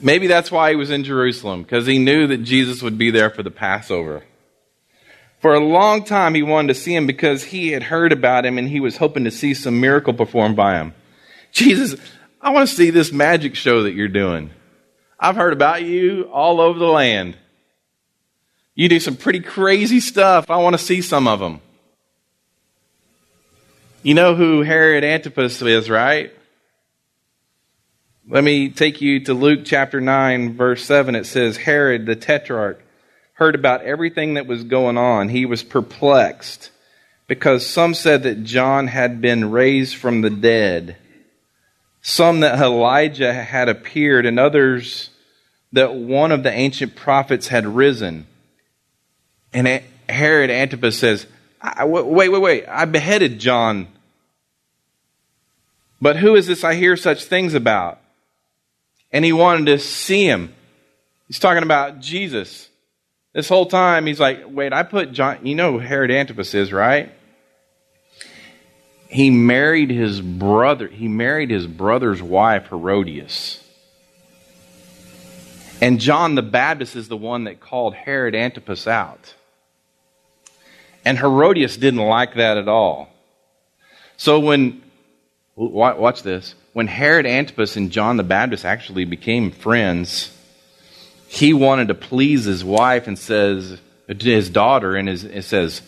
Maybe 0.01 0.27
that's 0.27 0.51
why 0.51 0.71
he 0.71 0.77
was 0.77 0.91
in 0.91 1.05
Jerusalem, 1.05 1.63
because 1.63 1.87
he 1.87 2.01
knew 2.01 2.27
that 2.27 2.39
Jesus 2.39 2.83
would 2.83 2.99
be 2.99 3.13
there 3.13 3.31
for 3.31 3.45
the 3.45 3.53
Passover. 3.53 4.25
For 5.39 5.55
a 5.55 5.61
long 5.61 6.03
time, 6.03 6.35
he 6.35 6.43
wanted 6.43 6.75
to 6.75 6.75
see 6.75 6.93
him 6.93 7.07
because 7.07 7.45
he 7.45 7.71
had 7.71 7.85
heard 7.85 8.11
about 8.11 8.45
him 8.45 8.59
and 8.59 8.69
he 8.69 8.81
was 8.81 8.97
hoping 8.97 9.23
to 9.23 9.31
see 9.31 9.55
some 9.55 9.81
miracle 9.81 10.13
performed 10.13 10.57
by 10.57 10.79
him. 10.79 10.95
Jesus, 11.53 11.95
I 12.41 12.51
want 12.51 12.69
to 12.69 12.75
see 12.75 12.91
this 12.91 13.13
magic 13.13 13.55
show 13.55 13.85
that 13.85 13.95
you're 13.95 14.09
doing. 14.09 14.51
I've 15.21 15.37
heard 15.37 15.53
about 15.53 15.85
you 15.85 16.25
all 16.33 16.61
over 16.61 16.81
the 16.81 16.85
land. 16.85 17.37
You 18.75 18.89
do 18.89 18.99
some 18.99 19.15
pretty 19.15 19.39
crazy 19.39 20.01
stuff. 20.01 20.51
I 20.51 20.57
want 20.57 20.75
to 20.75 20.85
see 20.85 21.01
some 21.01 21.29
of 21.29 21.39
them. 21.39 21.61
You 24.05 24.15
know 24.15 24.35
who 24.35 24.63
Herod 24.63 25.05
Antipas 25.05 25.63
is, 25.63 25.89
right? 25.89 26.33
Let 28.29 28.43
me 28.43 28.69
take 28.69 29.01
you 29.01 29.21
to 29.27 29.35
Luke 29.35 29.61
chapter 29.65 30.01
9, 30.01 30.57
verse 30.57 30.85
7. 30.85 31.15
It 31.15 31.25
says, 31.25 31.57
Herod 31.57 32.07
the 32.07 32.17
tetrarch 32.17 32.83
heard 33.35 33.55
about 33.55 33.83
everything 33.83 34.35
that 34.35 34.49
was 34.49 34.65
going 34.65 34.99
on. 34.99 35.29
He 35.29 35.47
was 35.47 35.63
perplexed 35.63 36.73
because 37.29 37.65
some 37.65 37.95
said 37.95 38.25
that 38.25 38.43
John 38.43 38.89
had 38.89 39.21
been 39.21 39.53
raised 39.53 39.95
from 39.95 40.21
the 40.21 40.31
dead, 40.31 40.97
some 42.01 42.41
that 42.41 42.59
Elijah 42.59 43.33
had 43.33 43.69
appeared, 43.69 44.27
and 44.27 44.41
others 44.41 45.11
that 45.71 45.95
one 45.95 46.33
of 46.33 46.43
the 46.43 46.53
ancient 46.53 46.97
prophets 46.97 47.47
had 47.47 47.67
risen. 47.67 48.27
And 49.53 49.81
Herod 50.09 50.51
Antipas 50.51 50.99
says, 50.99 51.25
Wait, 51.85 52.29
wait, 52.29 52.41
wait. 52.41 52.65
I 52.69 52.85
beheaded 52.87 53.39
John. 53.39 53.87
But 56.03 56.17
who 56.17 56.35
is 56.35 56.49
this 56.49 56.65
I 56.65 56.75
hear 56.75 56.97
such 56.97 57.27
things 57.27 57.55
about? 57.55 58.01
And 59.13 59.25
he 59.25 59.33
wanted 59.33 59.67
to 59.67 59.79
see 59.79 60.27
him. 60.27 60.53
He's 61.29 61.39
talking 61.39 61.63
about 61.63 62.01
Jesus. 62.01 62.69
This 63.33 63.49
whole 63.49 63.67
time, 63.67 64.07
he's 64.07 64.19
like, 64.19 64.43
Wait, 64.49 64.73
I 64.73 64.83
put 64.83 65.13
John. 65.13 65.47
You 65.47 65.55
know 65.55 65.71
who 65.73 65.79
Herod 65.79 66.11
Antipas 66.11 66.55
is, 66.55 66.73
right? 66.73 67.13
He 69.07 69.31
married 69.31 69.91
his 69.91 70.21
brother. 70.21 70.89
He 70.89 71.07
married 71.07 71.51
his 71.51 71.69
brother's 71.69 72.21
wife, 72.21 72.67
Herodias. 72.71 73.63
And 75.81 76.01
John 76.01 76.35
the 76.35 76.43
Baptist 76.43 76.97
is 76.97 77.07
the 77.07 77.17
one 77.17 77.45
that 77.45 77.61
called 77.61 77.95
Herod 77.95 78.35
Antipas 78.35 78.89
out. 78.89 79.35
And 81.05 81.17
Herodias 81.17 81.77
didn't 81.77 82.01
like 82.01 82.35
that 82.35 82.57
at 82.57 82.67
all. 82.67 83.09
So 84.17 84.41
when, 84.41 84.83
watch 85.69 86.23
this, 86.23 86.55
when 86.73 86.87
Herod 86.87 87.27
Antipas 87.27 87.77
and 87.77 87.91
John 87.91 88.17
the 88.17 88.23
Baptist 88.23 88.65
actually 88.65 89.05
became 89.05 89.51
friends, 89.51 90.37
he 91.29 91.53
wanted 91.53 91.89
to 91.89 91.95
please 91.95 92.45
his 92.45 92.65
wife 92.65 93.07
and 93.07 93.19
says, 93.19 93.79
to 94.09 94.31
his 94.31 94.51
daughter, 94.51 94.97
and 94.97 95.09
his, 95.09 95.47
says, 95.47 95.83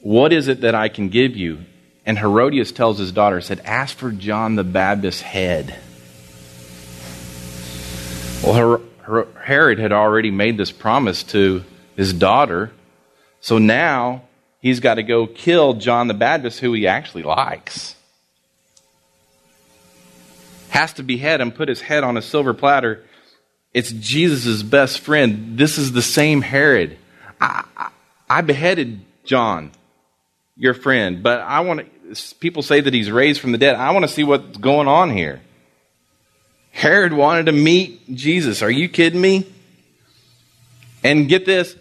What 0.00 0.32
is 0.32 0.48
it 0.48 0.62
that 0.62 0.74
I 0.74 0.88
can 0.88 1.08
give 1.08 1.36
you? 1.36 1.60
And 2.06 2.18
Herodias 2.18 2.72
tells 2.72 2.98
his 2.98 3.12
daughter, 3.12 3.40
said, 3.40 3.60
Ask 3.64 3.96
for 3.96 4.10
John 4.10 4.56
the 4.56 4.64
Baptist's 4.64 5.20
head. 5.20 5.76
Well, 8.42 8.54
Her- 8.54 8.80
Her- 9.02 9.28
Herod 9.42 9.78
had 9.78 9.92
already 9.92 10.30
made 10.30 10.56
this 10.56 10.72
promise 10.72 11.22
to 11.24 11.64
his 11.96 12.12
daughter. 12.12 12.72
So 13.40 13.58
now 13.58 14.22
he's 14.60 14.80
got 14.80 14.94
to 14.94 15.02
go 15.02 15.26
kill 15.26 15.74
John 15.74 16.08
the 16.08 16.14
Baptist, 16.14 16.60
who 16.60 16.72
he 16.72 16.86
actually 16.86 17.22
likes. 17.22 17.94
Has 20.70 20.92
to 20.94 21.02
behead 21.02 21.40
him, 21.40 21.52
put 21.52 21.68
his 21.68 21.80
head 21.80 22.02
on 22.02 22.16
a 22.16 22.22
silver 22.22 22.54
platter. 22.54 23.04
It's 23.72 23.92
Jesus' 23.92 24.62
best 24.62 25.00
friend. 25.00 25.56
This 25.58 25.78
is 25.78 25.92
the 25.92 26.02
same 26.02 26.42
Herod. 26.42 26.98
I, 27.40 27.64
I, 27.76 27.90
I 28.28 28.40
beheaded 28.40 29.00
John, 29.24 29.72
your 30.56 30.74
friend, 30.74 31.22
but 31.22 31.40
I 31.40 31.60
want 31.60 31.86
to, 32.14 32.34
people 32.36 32.62
say 32.62 32.80
that 32.80 32.92
he's 32.92 33.10
raised 33.10 33.40
from 33.40 33.52
the 33.52 33.58
dead. 33.58 33.76
I 33.76 33.92
want 33.92 34.04
to 34.04 34.08
see 34.08 34.24
what's 34.24 34.58
going 34.58 34.88
on 34.88 35.10
here. 35.10 35.40
Herod 36.72 37.12
wanted 37.12 37.46
to 37.46 37.52
meet 37.52 38.14
Jesus. 38.14 38.62
Are 38.62 38.70
you 38.70 38.88
kidding 38.88 39.20
me? 39.20 39.46
And 41.02 41.28
get 41.28 41.46
this 41.46 41.76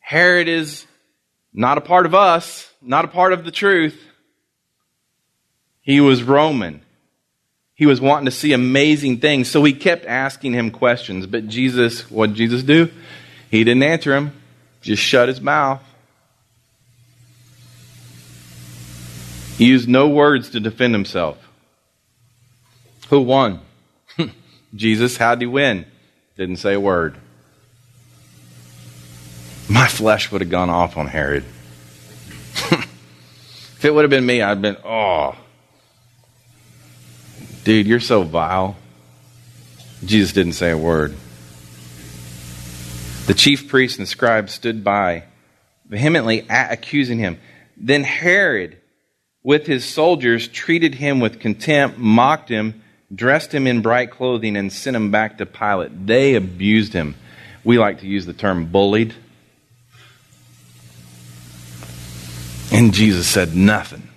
Herod 0.00 0.48
is 0.48 0.86
not 1.52 1.76
a 1.76 1.82
part 1.82 2.06
of 2.06 2.14
us, 2.14 2.70
not 2.80 3.04
a 3.04 3.08
part 3.08 3.32
of 3.32 3.44
the 3.44 3.50
truth. 3.50 4.00
He 5.80 6.00
was 6.00 6.22
Roman. 6.22 6.82
He 7.78 7.86
was 7.86 8.00
wanting 8.00 8.24
to 8.24 8.32
see 8.32 8.52
amazing 8.52 9.18
things, 9.18 9.48
so 9.48 9.62
he 9.62 9.72
kept 9.72 10.04
asking 10.04 10.52
him 10.52 10.72
questions. 10.72 11.28
But 11.28 11.46
Jesus, 11.46 12.10
what 12.10 12.30
did 12.30 12.36
Jesus 12.36 12.64
do? 12.64 12.90
He 13.52 13.62
didn't 13.62 13.84
answer 13.84 14.16
him, 14.16 14.32
just 14.82 15.00
shut 15.00 15.28
his 15.28 15.40
mouth. 15.40 15.80
He 19.56 19.66
used 19.66 19.88
no 19.88 20.08
words 20.08 20.50
to 20.50 20.60
defend 20.60 20.92
himself. 20.92 21.38
Who 23.10 23.20
won? 23.20 23.60
Jesus. 24.74 25.16
How'd 25.16 25.40
he 25.40 25.46
win? 25.46 25.86
Didn't 26.36 26.56
say 26.56 26.74
a 26.74 26.80
word. 26.80 27.16
My 29.68 29.86
flesh 29.86 30.32
would 30.32 30.40
have 30.40 30.50
gone 30.50 30.68
off 30.68 30.96
on 30.96 31.06
Herod. 31.06 31.44
if 32.54 33.84
it 33.84 33.94
would 33.94 34.02
have 34.02 34.10
been 34.10 34.26
me, 34.26 34.42
I'd 34.42 34.48
have 34.48 34.62
been, 34.62 34.78
oh, 34.84 35.36
dude, 37.68 37.86
you're 37.86 38.00
so 38.00 38.22
vile. 38.22 38.78
Jesus 40.02 40.32
didn't 40.32 40.54
say 40.54 40.70
a 40.70 40.78
word. 40.78 41.14
The 43.26 43.34
chief 43.34 43.68
priests 43.68 43.98
and 43.98 44.08
scribes 44.08 44.54
stood 44.54 44.82
by, 44.82 45.24
vehemently 45.86 46.46
accusing 46.48 47.18
him. 47.18 47.38
Then 47.76 48.04
Herod 48.04 48.78
with 49.42 49.66
his 49.66 49.84
soldiers, 49.84 50.48
treated 50.48 50.94
him 50.94 51.20
with 51.20 51.40
contempt, 51.40 51.98
mocked 51.98 52.48
him, 52.48 52.82
dressed 53.14 53.52
him 53.52 53.66
in 53.66 53.82
bright 53.82 54.12
clothing, 54.12 54.56
and 54.56 54.72
sent 54.72 54.96
him 54.96 55.10
back 55.10 55.36
to 55.36 55.44
Pilate. 55.44 56.06
They 56.06 56.36
abused 56.36 56.94
him. 56.94 57.16
We 57.64 57.78
like 57.78 58.00
to 58.00 58.06
use 58.06 58.24
the 58.24 58.32
term 58.32 58.64
bullied. 58.64 59.14
And 62.72 62.94
Jesus 62.94 63.28
said 63.28 63.54
nothing. 63.54 64.07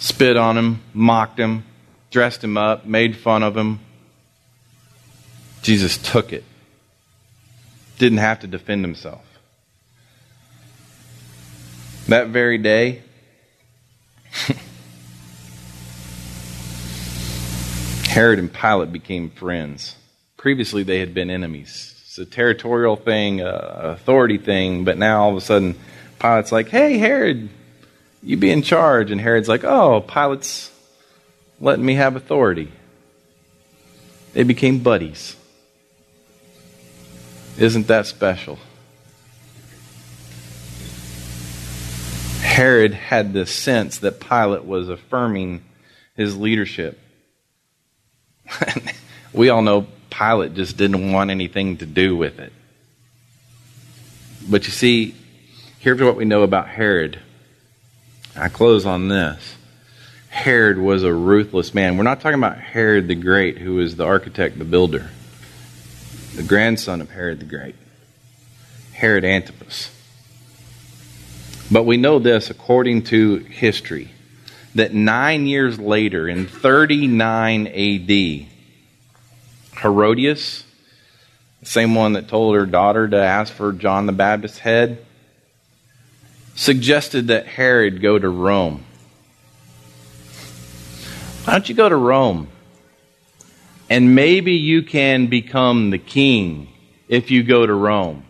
Spit 0.00 0.36
on 0.38 0.56
him, 0.56 0.82
mocked 0.94 1.38
him, 1.38 1.62
dressed 2.10 2.42
him 2.42 2.56
up, 2.56 2.86
made 2.86 3.18
fun 3.18 3.42
of 3.42 3.54
him. 3.54 3.80
Jesus 5.62 5.98
took 5.98 6.32
it. 6.32 6.42
Didn't 7.98 8.18
have 8.18 8.40
to 8.40 8.46
defend 8.46 8.82
himself. 8.82 9.22
That 12.08 12.28
very 12.28 12.56
day, 12.56 13.02
Herod 18.08 18.38
and 18.38 18.50
Pilate 18.50 18.90
became 18.90 19.28
friends. 19.28 19.96
Previously, 20.38 20.82
they 20.82 21.00
had 21.00 21.12
been 21.12 21.28
enemies. 21.28 21.94
It's 22.06 22.16
a 22.18 22.24
territorial 22.24 22.96
thing, 22.96 23.42
a 23.42 23.50
authority 23.98 24.38
thing, 24.38 24.84
but 24.84 24.96
now 24.96 25.24
all 25.24 25.30
of 25.32 25.36
a 25.36 25.42
sudden, 25.42 25.78
Pilate's 26.18 26.52
like, 26.52 26.70
hey, 26.70 26.96
Herod, 26.96 27.50
you 28.22 28.36
be 28.36 28.50
in 28.50 28.62
charge. 28.62 29.10
And 29.10 29.20
Herod's 29.20 29.48
like, 29.48 29.64
oh, 29.64 30.00
Pilate's 30.00 30.70
letting 31.60 31.84
me 31.84 31.94
have 31.94 32.16
authority. 32.16 32.70
They 34.32 34.42
became 34.42 34.80
buddies. 34.80 35.36
Isn't 37.58 37.88
that 37.88 38.06
special? 38.06 38.58
Herod 42.40 42.94
had 42.94 43.32
the 43.32 43.46
sense 43.46 43.98
that 43.98 44.20
Pilate 44.20 44.64
was 44.64 44.88
affirming 44.88 45.62
his 46.16 46.36
leadership. 46.36 46.98
we 49.32 49.48
all 49.48 49.62
know 49.62 49.86
Pilate 50.10 50.54
just 50.54 50.76
didn't 50.76 51.12
want 51.12 51.30
anything 51.30 51.76
to 51.78 51.86
do 51.86 52.16
with 52.16 52.38
it. 52.38 52.52
But 54.48 54.64
you 54.64 54.72
see, 54.72 55.14
here's 55.78 56.00
what 56.00 56.16
we 56.16 56.24
know 56.24 56.42
about 56.42 56.68
Herod. 56.68 57.18
I 58.36 58.48
close 58.48 58.86
on 58.86 59.08
this. 59.08 59.56
Herod 60.28 60.78
was 60.78 61.02
a 61.02 61.12
ruthless 61.12 61.74
man. 61.74 61.96
We're 61.96 62.04
not 62.04 62.20
talking 62.20 62.38
about 62.38 62.58
Herod 62.58 63.08
the 63.08 63.16
Great, 63.16 63.58
who 63.58 63.74
was 63.74 63.96
the 63.96 64.04
architect, 64.04 64.58
the 64.58 64.64
builder, 64.64 65.10
the 66.36 66.42
grandson 66.44 67.00
of 67.00 67.10
Herod 67.10 67.40
the 67.40 67.46
Great, 67.46 67.74
Herod 68.92 69.24
Antipas. 69.24 69.90
But 71.70 71.84
we 71.84 71.96
know 71.96 72.18
this 72.18 72.50
according 72.50 73.02
to 73.04 73.38
history 73.38 74.10
that 74.74 74.94
nine 74.94 75.46
years 75.46 75.78
later, 75.78 76.28
in 76.28 76.46
39 76.46 77.66
AD, 77.66 78.46
Herodias, 79.82 80.64
the 81.60 81.66
same 81.66 81.94
one 81.94 82.12
that 82.12 82.28
told 82.28 82.54
her 82.54 82.66
daughter 82.66 83.08
to 83.08 83.16
ask 83.16 83.52
for 83.52 83.72
John 83.72 84.06
the 84.06 84.12
Baptist's 84.12 84.58
head, 84.58 85.04
suggested 86.60 87.28
that 87.28 87.46
Herod 87.46 88.02
go 88.02 88.18
to 88.18 88.28
Rome. 88.28 88.84
Why 91.44 91.54
don't 91.54 91.66
you 91.66 91.74
go 91.74 91.88
to 91.88 91.96
Rome? 91.96 92.48
And 93.88 94.14
maybe 94.14 94.52
you 94.52 94.82
can 94.82 95.28
become 95.28 95.88
the 95.88 95.96
king 95.96 96.68
if 97.08 97.30
you 97.30 97.42
go 97.44 97.64
to 97.64 97.72
Rome. 97.72 98.24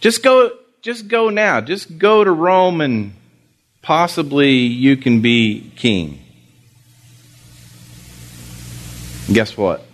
Just 0.00 0.22
go 0.22 0.50
just 0.80 1.06
go 1.06 1.28
now. 1.28 1.60
Just 1.60 1.98
go 1.98 2.24
to 2.24 2.30
Rome 2.32 2.80
and 2.80 3.12
possibly 3.82 4.52
you 4.52 4.96
can 4.96 5.20
be 5.20 5.70
king. 5.76 6.24
Guess 9.30 9.54
what? 9.54 9.84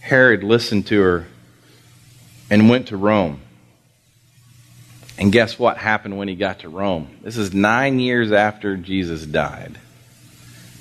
Herod 0.00 0.44
listened 0.44 0.86
to 0.88 1.00
her 1.00 1.26
and 2.50 2.68
went 2.68 2.88
to 2.88 2.98
Rome. 2.98 3.40
And 5.20 5.30
guess 5.30 5.58
what 5.58 5.76
happened 5.76 6.16
when 6.16 6.28
he 6.28 6.34
got 6.34 6.60
to 6.60 6.70
Rome? 6.70 7.06
This 7.20 7.36
is 7.36 7.52
nine 7.52 8.00
years 8.00 8.32
after 8.32 8.78
Jesus 8.78 9.26
died. 9.26 9.78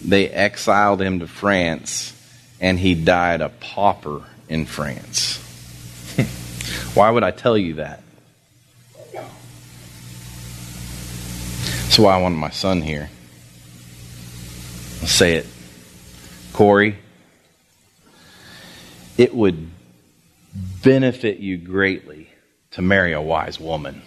They 0.02 0.30
exiled 0.30 1.02
him 1.02 1.20
to 1.20 1.28
France, 1.28 2.14
and 2.62 2.80
he 2.80 2.96
died 2.96 3.42
a 3.42 3.50
pauper 3.50 4.24
in 4.48 4.66
France. 4.66 5.40
Why 6.94 7.12
would 7.12 7.26
I 7.26 7.32
tell 7.32 7.58
you 7.58 7.76
that? 7.76 8.02
That's 11.84 12.00
why 12.00 12.16
I 12.16 12.22
wanted 12.22 12.38
my 12.38 12.52
son 12.52 12.82
here. 12.82 13.10
I'll 15.02 15.08
say 15.08 15.34
it. 15.34 15.48
Corey, 16.54 16.98
it 19.18 19.36
would 19.36 19.70
benefit 20.82 21.40
you 21.40 21.58
greatly 21.58 22.30
to 22.72 22.82
marry 22.82 23.12
a 23.12 23.22
wise 23.22 23.60
woman. 23.60 24.02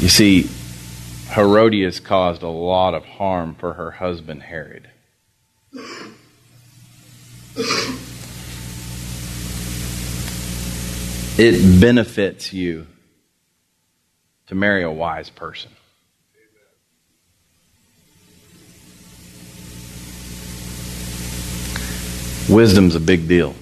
You 0.00 0.08
see, 0.08 0.48
Herodias 1.30 1.98
caused 1.98 2.42
a 2.42 2.48
lot 2.48 2.94
of 2.94 3.04
harm 3.04 3.56
for 3.56 3.72
her 3.72 3.90
husband 3.90 4.44
Herod. 4.44 4.88
It 11.36 11.80
benefits 11.80 12.52
you 12.52 12.86
to 14.46 14.54
marry 14.54 14.84
a 14.84 14.90
wise 14.90 15.30
person. 15.30 15.72
Wisdom's 22.48 22.94
a 22.94 23.00
big 23.00 23.26
deal. 23.26 23.54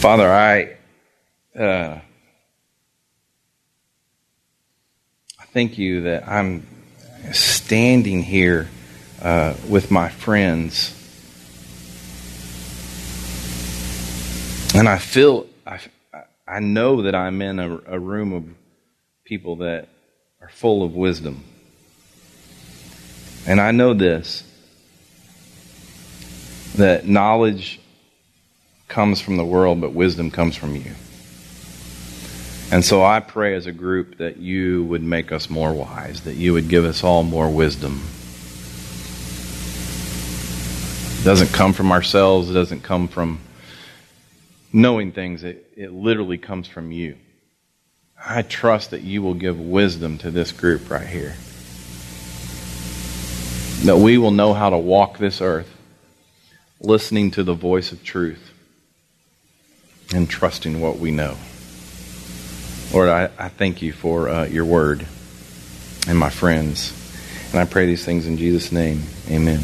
Father, 0.00 0.32
I 0.32 0.78
uh, 1.54 2.00
thank 5.52 5.76
you 5.76 6.00
that 6.04 6.26
I'm 6.26 6.66
standing 7.32 8.22
here 8.22 8.70
uh, 9.20 9.52
with 9.68 9.90
my 9.90 10.08
friends. 10.08 10.96
And 14.74 14.88
I 14.88 14.96
feel, 14.96 15.46
I, 15.66 15.80
I 16.48 16.60
know 16.60 17.02
that 17.02 17.14
I'm 17.14 17.42
in 17.42 17.58
a, 17.58 17.80
a 17.86 17.98
room 17.98 18.32
of 18.32 18.44
people 19.24 19.56
that 19.56 19.86
are 20.40 20.48
full 20.48 20.82
of 20.82 20.94
wisdom. 20.94 21.44
And 23.46 23.60
I 23.60 23.72
know 23.72 23.92
this 23.92 24.44
that 26.76 27.06
knowledge 27.06 27.79
comes 28.90 29.20
from 29.20 29.38
the 29.38 29.44
world, 29.44 29.80
but 29.80 29.94
wisdom 29.94 30.30
comes 30.30 30.56
from 30.56 30.74
you. 30.74 30.92
And 32.72 32.84
so 32.84 33.02
I 33.02 33.20
pray 33.20 33.54
as 33.54 33.66
a 33.66 33.72
group 33.72 34.18
that 34.18 34.36
you 34.36 34.84
would 34.84 35.02
make 35.02 35.32
us 35.32 35.48
more 35.48 35.72
wise, 35.72 36.22
that 36.22 36.34
you 36.34 36.52
would 36.52 36.68
give 36.68 36.84
us 36.84 37.02
all 37.02 37.22
more 37.22 37.48
wisdom. 37.48 38.02
It 41.20 41.24
doesn't 41.24 41.52
come 41.52 41.72
from 41.72 41.92
ourselves, 41.92 42.50
it 42.50 42.54
doesn't 42.54 42.82
come 42.82 43.08
from 43.08 43.40
knowing 44.72 45.12
things, 45.12 45.44
it, 45.44 45.72
it 45.76 45.92
literally 45.92 46.38
comes 46.38 46.68
from 46.68 46.92
you. 46.92 47.16
I 48.22 48.42
trust 48.42 48.90
that 48.90 49.02
you 49.02 49.22
will 49.22 49.34
give 49.34 49.58
wisdom 49.58 50.18
to 50.18 50.30
this 50.30 50.52
group 50.52 50.90
right 50.90 51.06
here. 51.06 51.34
That 53.86 53.96
we 53.96 54.18
will 54.18 54.30
know 54.30 54.52
how 54.52 54.70
to 54.70 54.78
walk 54.78 55.18
this 55.18 55.40
earth, 55.40 55.74
listening 56.80 57.30
to 57.32 57.42
the 57.42 57.54
voice 57.54 57.92
of 57.92 58.04
truth 58.04 58.49
and 60.14 60.28
trusting 60.28 60.80
what 60.80 60.98
we 60.98 61.10
know. 61.10 61.36
Lord, 62.92 63.08
I, 63.08 63.30
I 63.38 63.48
thank 63.48 63.82
you 63.82 63.92
for 63.92 64.28
uh, 64.28 64.44
your 64.46 64.64
word 64.64 65.06
and 66.08 66.18
my 66.18 66.30
friends. 66.30 66.92
And 67.52 67.60
I 67.60 67.64
pray 67.64 67.86
these 67.86 68.04
things 68.04 68.26
in 68.26 68.36
Jesus' 68.36 68.72
name. 68.72 69.02
Amen. 69.28 69.60